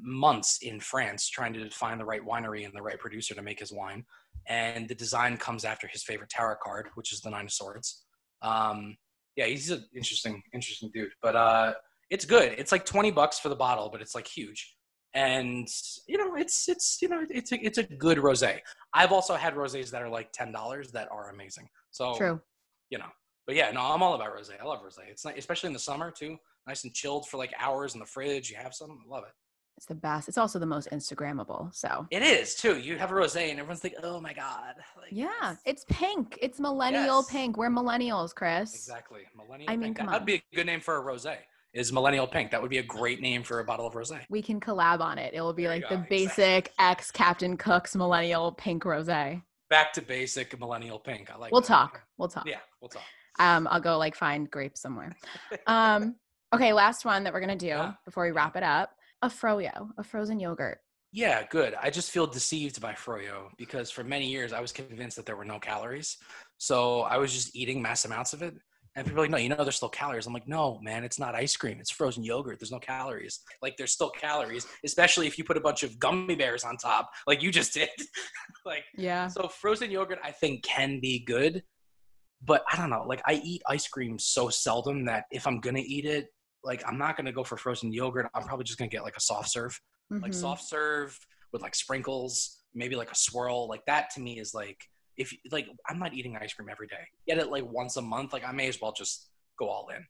months 0.00 0.58
in 0.62 0.80
France 0.80 1.28
trying 1.28 1.52
to 1.52 1.68
find 1.70 2.00
the 2.00 2.04
right 2.04 2.24
winery 2.24 2.64
and 2.64 2.74
the 2.74 2.82
right 2.82 2.98
producer 2.98 3.34
to 3.34 3.42
make 3.42 3.60
his 3.60 3.72
wine, 3.72 4.04
and 4.46 4.88
the 4.88 4.94
design 4.94 5.36
comes 5.36 5.64
after 5.64 5.86
his 5.86 6.02
favorite 6.02 6.30
tarot 6.30 6.56
card, 6.62 6.88
which 6.94 7.12
is 7.12 7.20
the 7.20 7.30
Nine 7.30 7.46
of 7.46 7.52
Swords. 7.52 8.04
Um, 8.42 8.96
yeah, 9.36 9.46
he's 9.46 9.70
an 9.70 9.84
interesting, 9.94 10.42
interesting 10.52 10.90
dude. 10.92 11.12
But 11.22 11.36
uh, 11.36 11.74
it's 12.10 12.24
good. 12.24 12.54
It's 12.58 12.72
like 12.72 12.84
twenty 12.84 13.10
bucks 13.10 13.38
for 13.38 13.48
the 13.48 13.56
bottle, 13.56 13.88
but 13.90 14.00
it's 14.00 14.14
like 14.14 14.26
huge, 14.26 14.76
and 15.14 15.68
you 16.08 16.18
know, 16.18 16.36
it's 16.36 16.68
it's 16.68 16.98
you 17.00 17.08
know, 17.08 17.24
it's 17.28 17.52
a 17.52 17.64
it's 17.64 17.78
a 17.78 17.84
good 17.84 18.18
rosé. 18.18 18.58
I've 18.94 19.12
also 19.12 19.34
had 19.34 19.54
rosés 19.54 19.90
that 19.90 20.02
are 20.02 20.08
like 20.08 20.32
ten 20.32 20.52
dollars 20.52 20.90
that 20.92 21.08
are 21.10 21.30
amazing. 21.30 21.68
So 21.90 22.14
True. 22.14 22.40
you 22.90 22.98
know. 22.98 23.08
But 23.46 23.56
yeah, 23.56 23.70
no, 23.72 23.80
I'm 23.80 24.02
all 24.02 24.14
about 24.14 24.36
rosé. 24.36 24.60
I 24.60 24.64
love 24.64 24.80
rosé. 24.80 25.08
It's 25.10 25.24
nice, 25.24 25.38
especially 25.38 25.68
in 25.68 25.72
the 25.72 25.80
summer 25.80 26.10
too. 26.10 26.36
Nice 26.66 26.84
and 26.84 26.94
chilled 26.94 27.26
for 27.28 27.36
like 27.36 27.52
hours 27.58 27.94
in 27.94 28.00
the 28.00 28.06
fridge. 28.06 28.50
You 28.50 28.56
have 28.56 28.74
some. 28.74 28.98
I 29.04 29.12
love 29.12 29.24
it. 29.24 29.32
It's 29.80 29.86
the 29.86 29.94
best. 29.94 30.28
It's 30.28 30.36
also 30.36 30.58
the 30.58 30.66
most 30.66 30.90
Instagrammable. 30.92 31.74
So 31.74 32.06
It 32.10 32.22
is 32.22 32.54
too. 32.54 32.78
You 32.78 32.98
have 32.98 33.12
a 33.12 33.14
rosé, 33.14 33.48
and 33.50 33.58
everyone's 33.58 33.82
like, 33.82 33.94
"Oh 34.02 34.20
my 34.20 34.34
god!" 34.34 34.74
Like, 34.94 35.08
yeah, 35.10 35.56
it's 35.64 35.86
pink. 35.88 36.38
It's 36.42 36.60
millennial 36.60 37.20
Yes. 37.20 37.30
pink. 37.30 37.56
We're 37.56 37.70
millennials, 37.70 38.34
Chris. 38.34 38.74
exactly 38.74 39.22
millennial. 39.34 39.70
I 39.70 39.76
mean, 39.76 39.84
pink. 39.94 39.96
come 39.96 40.06
That'd 40.08 40.20
on. 40.20 40.26
be 40.26 40.34
a 40.34 40.42
good 40.54 40.66
name 40.66 40.80
for 40.82 40.98
a 40.98 41.02
rosé. 41.02 41.38
Is 41.72 41.94
millennial 41.94 42.26
pink? 42.26 42.50
That 42.50 42.60
would 42.60 42.68
be 42.70 42.76
a 42.76 42.82
great 42.82 43.22
name 43.22 43.42
for 43.42 43.60
a 43.60 43.64
bottle 43.64 43.86
of 43.86 43.94
rosé. 43.94 44.20
We 44.28 44.42
can 44.42 44.60
collab 44.60 45.00
on 45.00 45.16
it. 45.16 45.32
It 45.32 45.40
will 45.40 45.54
be 45.54 45.62
There 45.62 45.76
like 45.76 45.88
the 45.88 46.04
basic 46.10 46.74
ex 46.78 47.10
Captain 47.10 47.56
Cook's 47.56 47.96
millennial 47.96 48.52
pink 48.52 48.82
rosé. 48.82 49.42
Back 49.70 49.94
to 49.94 50.02
basic 50.02 50.60
millennial 50.60 50.98
pink. 50.98 51.30
I 51.32 51.38
like. 51.38 51.52
We'll 51.52 51.62
that. 51.62 51.68
talk. 51.68 52.02
We'll 52.18 52.28
talk. 52.28 52.44
Yeah, 52.46 52.58
we'll 52.82 52.90
talk. 52.90 53.04
Um, 53.38 53.66
I'll 53.70 53.80
go 53.80 53.96
like 53.96 54.14
find 54.14 54.50
grapes 54.50 54.82
somewhere. 54.82 55.16
Um, 55.66 56.16
okay, 56.54 56.74
last 56.74 57.06
one 57.06 57.24
that 57.24 57.32
we're 57.32 57.40
gonna 57.40 57.56
do 57.56 57.68
Yeah. 57.68 57.94
before 58.04 58.24
we 58.26 58.30
wrap 58.32 58.56
it 58.56 58.62
up. 58.62 58.94
A 59.22 59.28
froyo, 59.28 59.90
a 59.98 60.02
frozen 60.04 60.40
yogurt. 60.40 60.78
Yeah, 61.12 61.42
good. 61.50 61.74
I 61.80 61.90
just 61.90 62.10
feel 62.10 62.26
deceived 62.26 62.80
by 62.80 62.92
froyo 62.92 63.48
because 63.58 63.90
for 63.90 64.04
many 64.04 64.28
years 64.28 64.52
I 64.52 64.60
was 64.60 64.72
convinced 64.72 65.16
that 65.16 65.26
there 65.26 65.36
were 65.36 65.44
no 65.44 65.58
calories. 65.58 66.16
So 66.58 67.00
I 67.02 67.16
was 67.18 67.32
just 67.32 67.54
eating 67.56 67.82
mass 67.82 68.04
amounts 68.04 68.32
of 68.32 68.42
it. 68.42 68.54
And 68.96 69.06
people 69.06 69.20
are 69.20 69.24
like, 69.24 69.30
no, 69.30 69.36
you 69.36 69.48
know, 69.48 69.62
there's 69.62 69.76
still 69.76 69.88
calories. 69.88 70.26
I'm 70.26 70.32
like, 70.32 70.48
no, 70.48 70.80
man, 70.82 71.04
it's 71.04 71.18
not 71.18 71.34
ice 71.34 71.56
cream. 71.56 71.78
It's 71.80 71.90
frozen 71.92 72.24
yogurt. 72.24 72.58
There's 72.58 72.72
no 72.72 72.80
calories. 72.80 73.40
Like, 73.62 73.76
there's 73.76 73.92
still 73.92 74.10
calories, 74.10 74.66
especially 74.84 75.28
if 75.28 75.38
you 75.38 75.44
put 75.44 75.56
a 75.56 75.60
bunch 75.60 75.84
of 75.84 75.96
gummy 76.00 76.34
bears 76.34 76.64
on 76.64 76.76
top, 76.76 77.08
like 77.26 77.40
you 77.42 77.52
just 77.52 77.72
did. 77.72 77.88
like, 78.66 78.84
Yeah. 78.96 79.28
so 79.28 79.46
frozen 79.48 79.90
yogurt, 79.92 80.18
I 80.24 80.32
think, 80.32 80.64
can 80.64 80.98
be 81.00 81.20
good. 81.24 81.62
But 82.42 82.64
I 82.72 82.76
don't 82.76 82.90
know. 82.90 83.04
Like, 83.06 83.22
I 83.26 83.34
eat 83.44 83.62
ice 83.68 83.86
cream 83.86 84.18
so 84.18 84.48
seldom 84.48 85.04
that 85.04 85.24
if 85.30 85.46
I'm 85.46 85.60
going 85.60 85.76
to 85.76 85.82
eat 85.82 86.04
it, 86.04 86.28
like, 86.64 86.82
I'm 86.86 86.98
not 86.98 87.16
going 87.16 87.26
to 87.26 87.32
go 87.32 87.44
for 87.44 87.56
frozen 87.56 87.92
yogurt. 87.92 88.26
I'm 88.34 88.42
probably 88.44 88.64
just 88.64 88.78
going 88.78 88.90
to 88.90 88.94
get 88.96 89.02
like 89.02 89.16
a 89.16 89.20
soft 89.20 89.50
serve 89.50 89.78
like 90.10 90.32
Mhm. 90.32 90.34
soft 90.34 90.64
serve 90.68 91.16
with 91.52 91.62
like 91.62 91.72
sprinkles, 91.74 92.62
maybe 92.74 92.96
like 92.96 93.12
a 93.12 93.14
swirl. 93.14 93.68
Like 93.68 93.84
that 93.86 94.10
to 94.14 94.20
me 94.20 94.40
is 94.40 94.52
like 94.54 94.76
if 95.16 95.32
like 95.52 95.68
I'm 95.88 96.00
not 96.00 96.14
eating 96.14 96.36
ice 96.36 96.52
cream 96.52 96.68
every 96.68 96.88
day. 96.88 97.06
Get 97.28 97.38
it 97.38 97.48
like 97.48 97.64
once 97.64 97.96
a 97.96 98.02
month. 98.02 98.32
Like 98.32 98.44
I 98.44 98.50
may 98.50 98.66
as 98.66 98.80
well 98.80 98.92
just 98.92 99.30
go 99.56 99.68
all 99.68 99.88
in. 99.94 100.04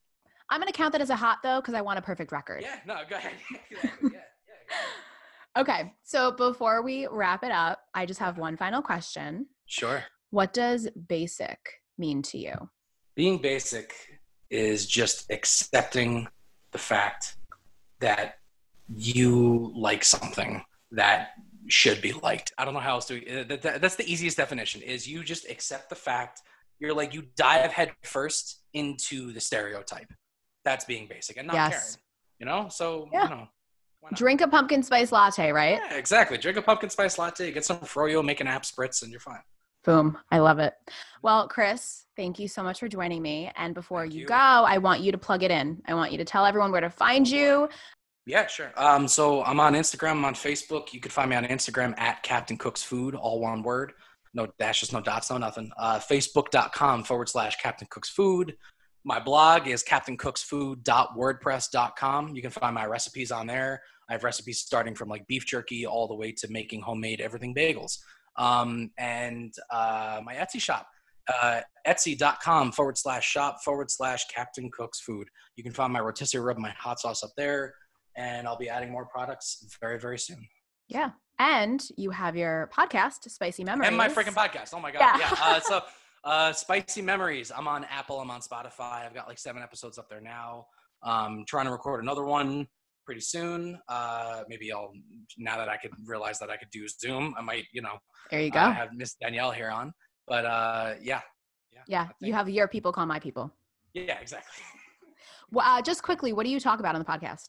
I'm 0.49 0.59
gonna 0.59 0.73
count 0.73 0.93
that 0.93 1.03
as 1.03 1.11
a 1.11 1.17
hot 1.17 1.39
though 1.43 1.61
because 1.61 1.75
I 1.75 1.83
want 1.83 1.99
a 1.99 2.03
perfect 2.03 2.33
record. 2.33 2.63
Yeah, 2.63 2.77
no, 2.87 2.97
go 3.11 3.17
ahead. 3.17 3.33
Yeah, 3.51 3.59
yeah, 3.83 3.91
go 4.01 4.09
ahead. 4.09 4.25
Okay, 5.59 5.93
so 6.03 6.33
before 6.33 6.81
we 6.83 7.07
wrap 7.09 7.45
it 7.45 7.53
up, 7.53 7.81
I 7.95 8.07
just 8.07 8.21
have 8.21 8.39
one 8.39 8.57
final 8.57 8.81
question. 8.81 9.47
Sure. 9.67 10.03
What 10.31 10.53
does 10.55 10.89
basic 11.09 11.59
mean 11.99 12.23
to 12.23 12.39
you? 12.39 12.55
Being 13.17 13.39
basic 13.39 13.93
is 14.49 14.87
just 14.87 15.31
accepting 15.31 16.27
the 16.73 16.79
fact 16.79 17.37
that 18.01 18.35
you 18.95 19.73
like 19.75 20.05
something 20.05 20.63
that 20.93 21.31
should 21.69 22.01
be 22.03 22.13
liked. 22.13 22.53
I 22.59 22.65
don't 22.65 22.75
know 22.75 22.81
how 22.81 22.95
else 22.95 23.07
to. 23.07 23.41
uh, 23.41 23.45
That, 23.45 23.63
that, 23.63 23.81
that's 23.81 23.97
the 23.97 24.11
easiest 24.11 24.37
definition. 24.37 24.83
Is 24.83 25.07
you 25.07 25.23
just 25.23 25.49
accept 25.49 25.89
the 25.89 25.95
fact 25.95 26.41
you're 26.79 26.95
like 26.95 27.13
you 27.15 27.25
dive 27.37 27.71
head 27.73 27.93
first 28.03 28.63
into 28.73 29.33
the 29.33 29.41
stereotype. 29.41 30.11
That's 30.65 30.85
being 30.85 31.07
basic 31.07 31.37
and 31.37 31.47
not 31.47 31.55
Yes. 31.55 31.71
caring. 31.73 31.97
You 32.41 32.47
know, 32.47 32.69
so 32.71 33.09
Yeah. 33.13 33.25
you 33.25 33.31
know. 33.31 33.49
Drink 34.15 34.41
a 34.41 34.49
pumpkin 34.49 34.83
spice 34.83 35.13
latte, 35.13 35.53
right? 35.53 35.79
Yeah, 35.79 35.95
exactly. 35.97 36.39
Drink 36.39 36.57
a 36.57 36.63
pumpkin 36.63 36.89
spice 36.89 37.19
latte, 37.19 37.53
get 37.53 37.67
some 37.67 37.81
froyo, 37.81 38.25
make 38.25 38.41
an 38.41 38.47
app 38.47 38.63
spritz, 38.63 39.03
and 39.03 39.11
you're 39.13 39.21
fine. 39.21 39.43
Boom. 39.85 40.19
I 40.31 40.40
love 40.40 40.59
it. 40.59 40.75
Well, 41.23 41.49
Chris, 41.49 42.05
thank 42.16 42.38
you 42.38 42.49
so 42.49 42.62
much 42.62 42.81
for 42.81 42.88
joining 42.88 43.23
me. 43.23 43.51
And 43.57 43.75
before 43.75 44.05
you, 44.05 44.21
you. 44.21 44.27
go, 44.27 44.35
I 44.35 44.77
want 44.79 45.01
you 45.01 45.11
to 45.12 45.19
plug 45.19 45.43
it 45.43 45.51
in. 45.51 45.81
I 45.87 45.95
want 45.95 46.12
you 46.12 46.19
to 46.19 46.25
tell 46.25 46.45
everyone 46.45 46.71
where 46.71 46.83
to 46.83 46.90
find 46.90 47.27
you. 47.29 47.69
Yeah, 48.27 48.47
sure. 48.47 48.73
Um, 48.77 49.09
so 49.09 49.43
I'm 49.45 49.59
on 49.59 49.73
Instagram, 49.75 50.12
I'm 50.12 50.25
on 50.27 50.35
Facebook. 50.35 50.93
You 50.93 51.01
can 51.01 51.11
find 51.11 51.31
me 51.31 51.37
on 51.37 51.45
Instagram 51.45 51.99
at 51.99 52.23
Captain 52.23 52.59
Cooks 52.59 52.83
Food, 52.83 53.14
all 53.14 53.40
one 53.40 53.62
word. 53.62 53.95
No 54.35 54.47
dashes, 54.59 54.93
no 54.93 55.01
dots, 55.01 55.31
no 55.31 55.38
nothing. 55.38 55.71
Uh, 55.77 55.99
Facebook.com 55.99 57.05
forward 57.05 57.29
slash 57.29 57.57
Captain 57.57 57.88
Cooks 57.90 58.11
Food. 58.11 58.57
My 59.03 59.19
blog 59.19 59.66
is 59.66 59.83
captaincooksfood.wordpress.com. 59.83 62.37
You 62.37 62.43
can 62.43 62.51
find 62.51 62.75
my 62.75 62.85
recipes 62.85 63.33
on 63.33 63.47
there. 63.47 63.83
I 64.09 64.12
have 64.12 64.25
recipes 64.25 64.61
starting 64.61 64.95
from 64.95 65.09
like 65.09 65.27
beef 65.27 65.47
jerky 65.47 65.87
all 65.87 66.07
the 66.07 66.14
way 66.14 66.33
to 66.33 66.49
making 66.51 66.83
homemade 66.83 67.21
everything 67.21 67.55
bagels. 67.55 67.99
Um, 68.37 68.90
and 68.99 69.53
uh, 69.71 70.21
my 70.25 70.35
Etsy 70.35 70.61
shop, 70.61 70.87
uh, 71.43 71.61
etsy.com 71.87 72.73
forward 72.73 72.97
slash 72.99 73.29
shop 73.29 73.59
forward 73.64 73.90
slash 73.90 74.27
Captain 74.27 74.71
Cooks 74.73 75.01
Food. 75.01 75.29
You 75.57 75.64
can 75.64 75.73
find 75.73 75.93
my 75.93 76.01
rotisserie 76.01 76.43
rub, 76.43 76.59
my 76.59 76.71
hot 76.71 77.01
sauce 77.01 77.23
up 77.23 77.31
there 77.37 77.75
and 78.16 78.47
I'll 78.47 78.57
be 78.57 78.69
adding 78.69 78.90
more 78.90 79.07
products 79.07 79.64
very, 79.81 79.99
very 79.99 80.19
soon. 80.19 80.47
Yeah. 80.88 81.11
And 81.38 81.83
you 81.97 82.11
have 82.11 82.37
your 82.37 82.71
podcast, 82.77 83.29
Spicy 83.31 83.64
Memories. 83.64 83.88
And 83.88 83.97
my 83.97 84.09
freaking 84.09 84.35
podcast. 84.35 84.75
Oh 84.75 84.81
my 84.81 84.90
god. 84.90 85.01
Yeah. 85.01 85.19
Yeah. 85.19 85.37
Uh, 85.40 85.61
so, 85.61 85.81
uh, 86.25 86.53
Spicy 86.53 87.03
Memories. 87.03 87.51
I'm 87.57 87.66
on 87.66 87.85
Apple. 87.85 88.21
I'm 88.21 88.31
on 88.31 88.40
Spotify. 88.40 89.07
I've 89.07 89.14
got 89.14 89.29
like 89.29 89.38
seven 89.38 89.62
episodes 89.62 89.99
up 89.99 90.09
there 90.09 90.21
now. 90.21 90.66
Um, 91.03 91.45
trying 91.47 91.64
to 91.64 91.73
record 91.73 92.03
another 92.03 92.25
one 92.25 92.66
pretty 93.11 93.20
soon. 93.20 93.77
Uh, 93.88 94.42
maybe 94.49 94.70
I'll 94.73 94.92
now 95.37 95.57
that 95.57 95.68
I 95.68 95.77
could 95.77 95.90
realize 96.07 96.38
that 96.38 96.49
I 96.49 96.57
could 96.57 96.70
do 96.70 96.87
Zoom. 96.87 97.35
I 97.37 97.42
might, 97.42 97.64
you 97.73 97.83
know, 97.83 97.99
There 98.31 98.40
you 98.40 98.53
go. 98.53 98.61
uh, 98.61 98.70
have 98.73 98.90
Miss 98.94 99.16
Danielle 99.20 99.51
here 99.51 99.68
on. 99.68 99.92
But 100.29 100.44
uh, 100.44 100.94
yeah. 101.03 101.23
yeah. 101.88 102.03
I 102.09 102.11
You 102.25 102.33
have 102.35 102.49
your 102.49 102.68
people 102.68 102.92
call 102.92 103.07
my 103.07 103.18
people. 103.18 103.53
Yeah. 103.94 104.18
Exactly. 104.20 104.62
Well, 105.53 105.66
uh, 105.66 105.83
just 105.83 106.05
quickly, 106.05 106.33
what 106.33 106.44
do 106.46 106.53
you 106.53 106.61
talk 106.61 106.79
about 106.79 106.94
on 106.94 107.01
the 107.01 107.05
podcast? 107.05 107.46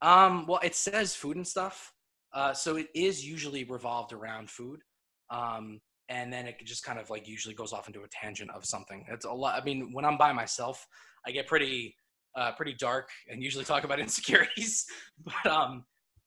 Um, 0.00 0.46
well, 0.46 0.58
it 0.62 0.74
says 0.74 1.14
food 1.14 1.36
and 1.36 1.46
stuff. 1.46 1.92
Uh, 2.32 2.54
so 2.54 2.76
it 2.76 2.86
is 2.94 3.22
usually 3.26 3.64
revolved 3.64 4.14
around 4.14 4.48
food. 4.48 4.80
Um, 5.28 5.78
and 6.08 6.32
then 6.32 6.46
it 6.46 6.56
just 6.64 6.82
kind 6.82 6.98
of 6.98 7.10
like 7.10 7.28
usually 7.28 7.54
goes 7.54 7.74
off 7.74 7.88
into 7.88 8.00
a 8.04 8.08
tangent 8.10 8.50
of 8.54 8.64
something. 8.64 9.04
It's 9.10 9.26
a 9.26 9.30
lot. 9.30 9.60
I 9.60 9.62
mean, 9.62 9.90
when 9.92 10.06
I'm 10.06 10.16
by 10.16 10.32
myself, 10.32 10.86
I 11.26 11.30
get 11.30 11.46
pretty, 11.46 11.94
uh, 12.36 12.52
pretty 12.52 12.74
dark 12.74 13.08
and 13.30 13.42
usually 13.42 13.64
talk 13.64 13.84
about 13.84 13.98
insecurities. 14.06 14.86
but 15.24 15.50
um, 15.50 15.84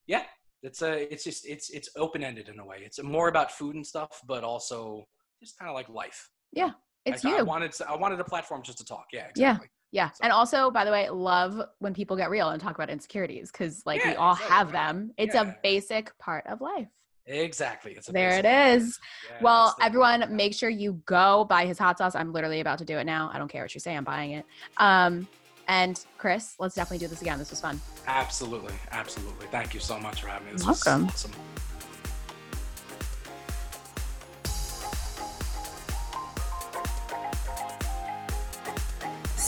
yeah, 0.07 0.23
it's 0.63 0.81
a, 0.81 1.11
it's 1.13 1.23
just, 1.23 1.47
it's, 1.47 1.69
it's 1.69 1.89
open 1.95 2.23
ended 2.23 2.49
in 2.49 2.59
a 2.59 2.65
way. 2.65 2.77
It's 2.83 3.01
more 3.01 3.27
about 3.29 3.51
food 3.51 3.75
and 3.75 3.85
stuff, 3.85 4.21
but 4.27 4.43
also 4.43 5.07
just 5.41 5.57
kind 5.57 5.69
of 5.69 5.75
like 5.75 5.87
life. 5.89 6.29
Yeah. 6.51 6.71
It's 7.05 7.23
I, 7.23 7.29
you. 7.29 7.37
I 7.37 7.41
wanted, 7.43 7.73
I 7.87 7.95
wanted 7.95 8.19
a 8.19 8.23
platform 8.23 8.61
just 8.63 8.77
to 8.79 8.85
talk. 8.85 9.05
Yeah, 9.13 9.27
Yeah. 9.35 9.51
exactly. 9.51 9.67
Yeah. 9.91 10.09
So- 10.09 10.19
And 10.23 10.31
also, 10.33 10.69
by 10.69 10.83
the 10.85 10.91
way, 10.91 11.09
love 11.09 11.61
when 11.79 11.93
people 11.93 12.17
get 12.17 12.29
real 12.29 12.49
and 12.49 12.61
talk 12.61 12.75
about 12.75 12.89
insecurities 12.89 13.51
because, 13.51 13.83
like, 13.85 14.03
we 14.03 14.15
all 14.15 14.33
exactly. 14.33 14.55
have 14.55 14.71
them. 14.71 15.11
It's 15.17 15.33
Yeah. 15.35 15.43
a 15.49 15.55
basic 15.63 16.15
part 16.19 16.45
of 16.47 16.61
life. 16.61 16.87
Exactly. 17.25 17.93
It's 17.93 18.09
a 18.09 18.11
There 18.11 18.37
it 18.39 18.45
is. 18.45 18.99
Yeah, 19.29 19.37
Well, 19.41 19.75
everyone, 19.81 20.35
make 20.35 20.53
sure 20.53 20.69
you 20.69 21.01
go 21.05 21.45
buy 21.45 21.65
his 21.67 21.77
hot 21.77 21.97
sauce. 21.99 22.15
I'm 22.15 22.33
literally 22.33 22.59
about 22.59 22.79
to 22.79 22.85
do 22.85 22.97
it 22.97 23.05
now. 23.05 23.29
I 23.33 23.37
don't 23.37 23.47
care 23.47 23.63
what 23.63 23.73
you 23.73 23.79
say. 23.79 23.95
I'm 23.95 24.03
buying 24.03 24.31
it. 24.31 24.45
Um, 24.77 25.27
and 25.69 26.03
Chris, 26.17 26.55
let's 26.59 26.75
definitely 26.75 26.97
do 26.97 27.07
this 27.07 27.21
again. 27.21 27.37
This 27.37 27.51
was 27.51 27.61
fun. 27.61 27.79
Absolutely, 28.07 28.73
absolutely. 28.91 29.45
Thank 29.47 29.73
you 29.73 29.79
so 29.79 29.99
much 29.99 30.21
for 30.21 30.27
having 30.27 30.47
me. 30.47 30.53
This 30.53 30.65
Welcome. 30.65 31.05
was 31.05 31.13
awesome. 31.13 31.31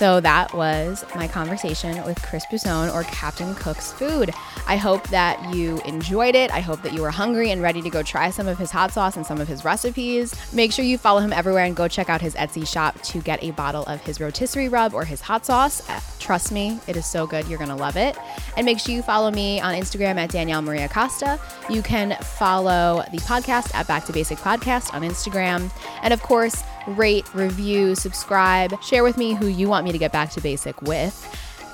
So 0.01 0.19
that 0.19 0.51
was 0.55 1.05
my 1.13 1.27
conversation 1.27 2.03
with 2.05 2.19
Chris 2.23 2.43
Busone 2.47 2.91
or 2.91 3.03
Captain 3.03 3.53
Cook's 3.53 3.93
Food. 3.93 4.31
I 4.65 4.75
hope 4.75 5.07
that 5.09 5.53
you 5.53 5.79
enjoyed 5.81 6.33
it. 6.33 6.49
I 6.49 6.59
hope 6.59 6.81
that 6.81 6.93
you 6.93 7.03
were 7.03 7.11
hungry 7.11 7.51
and 7.51 7.61
ready 7.61 7.83
to 7.83 7.89
go 7.91 8.01
try 8.01 8.31
some 8.31 8.47
of 8.47 8.57
his 8.57 8.71
hot 8.71 8.91
sauce 8.91 9.15
and 9.15 9.23
some 9.23 9.39
of 9.39 9.47
his 9.47 9.63
recipes. 9.63 10.33
Make 10.55 10.71
sure 10.71 10.83
you 10.83 10.97
follow 10.97 11.19
him 11.19 11.31
everywhere 11.31 11.65
and 11.65 11.75
go 11.75 11.87
check 11.87 12.09
out 12.09 12.19
his 12.19 12.33
Etsy 12.33 12.65
shop 12.67 12.99
to 13.03 13.19
get 13.19 13.43
a 13.43 13.51
bottle 13.51 13.83
of 13.83 14.01
his 14.01 14.19
rotisserie 14.19 14.69
rub 14.69 14.95
or 14.95 15.05
his 15.05 15.21
hot 15.21 15.45
sauce. 15.45 15.87
Uh, 15.87 15.99
trust 16.17 16.51
me, 16.51 16.79
it 16.87 16.97
is 16.97 17.05
so 17.05 17.27
good. 17.27 17.47
You're 17.47 17.59
going 17.59 17.69
to 17.69 17.75
love 17.75 17.95
it. 17.95 18.17
And 18.57 18.65
make 18.65 18.79
sure 18.79 18.95
you 18.95 19.03
follow 19.03 19.29
me 19.29 19.61
on 19.61 19.75
Instagram 19.75 20.15
at 20.15 20.31
Danielle 20.31 20.63
Maria 20.63 20.89
Costa. 20.89 21.39
You 21.69 21.83
can 21.83 22.17
follow 22.23 23.03
the 23.11 23.19
podcast 23.19 23.75
at 23.75 23.85
Back 23.87 24.05
to 24.05 24.13
Basic 24.13 24.39
Podcast 24.39 24.95
on 24.95 25.03
Instagram. 25.03 25.71
And 26.01 26.11
of 26.11 26.23
course, 26.23 26.63
rate, 26.87 27.25
review, 27.33 27.95
subscribe, 27.95 28.81
share 28.83 29.03
with 29.03 29.17
me 29.17 29.33
who 29.33 29.47
you 29.47 29.67
want 29.67 29.85
me 29.85 29.91
to 29.91 29.97
get 29.97 30.11
back 30.11 30.31
to 30.31 30.41
basic 30.41 30.81
with. 30.81 31.27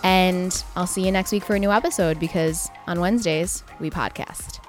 And 0.04 0.64
I'll 0.76 0.88
see 0.88 1.06
you 1.06 1.12
next 1.12 1.32
week 1.32 1.44
for 1.44 1.56
a 1.56 1.60
new 1.60 1.72
episode 1.72 2.20
because 2.20 2.70
on 2.88 3.00
Wednesdays, 3.00 3.64
we 3.80 3.90
podcast. 3.90 4.67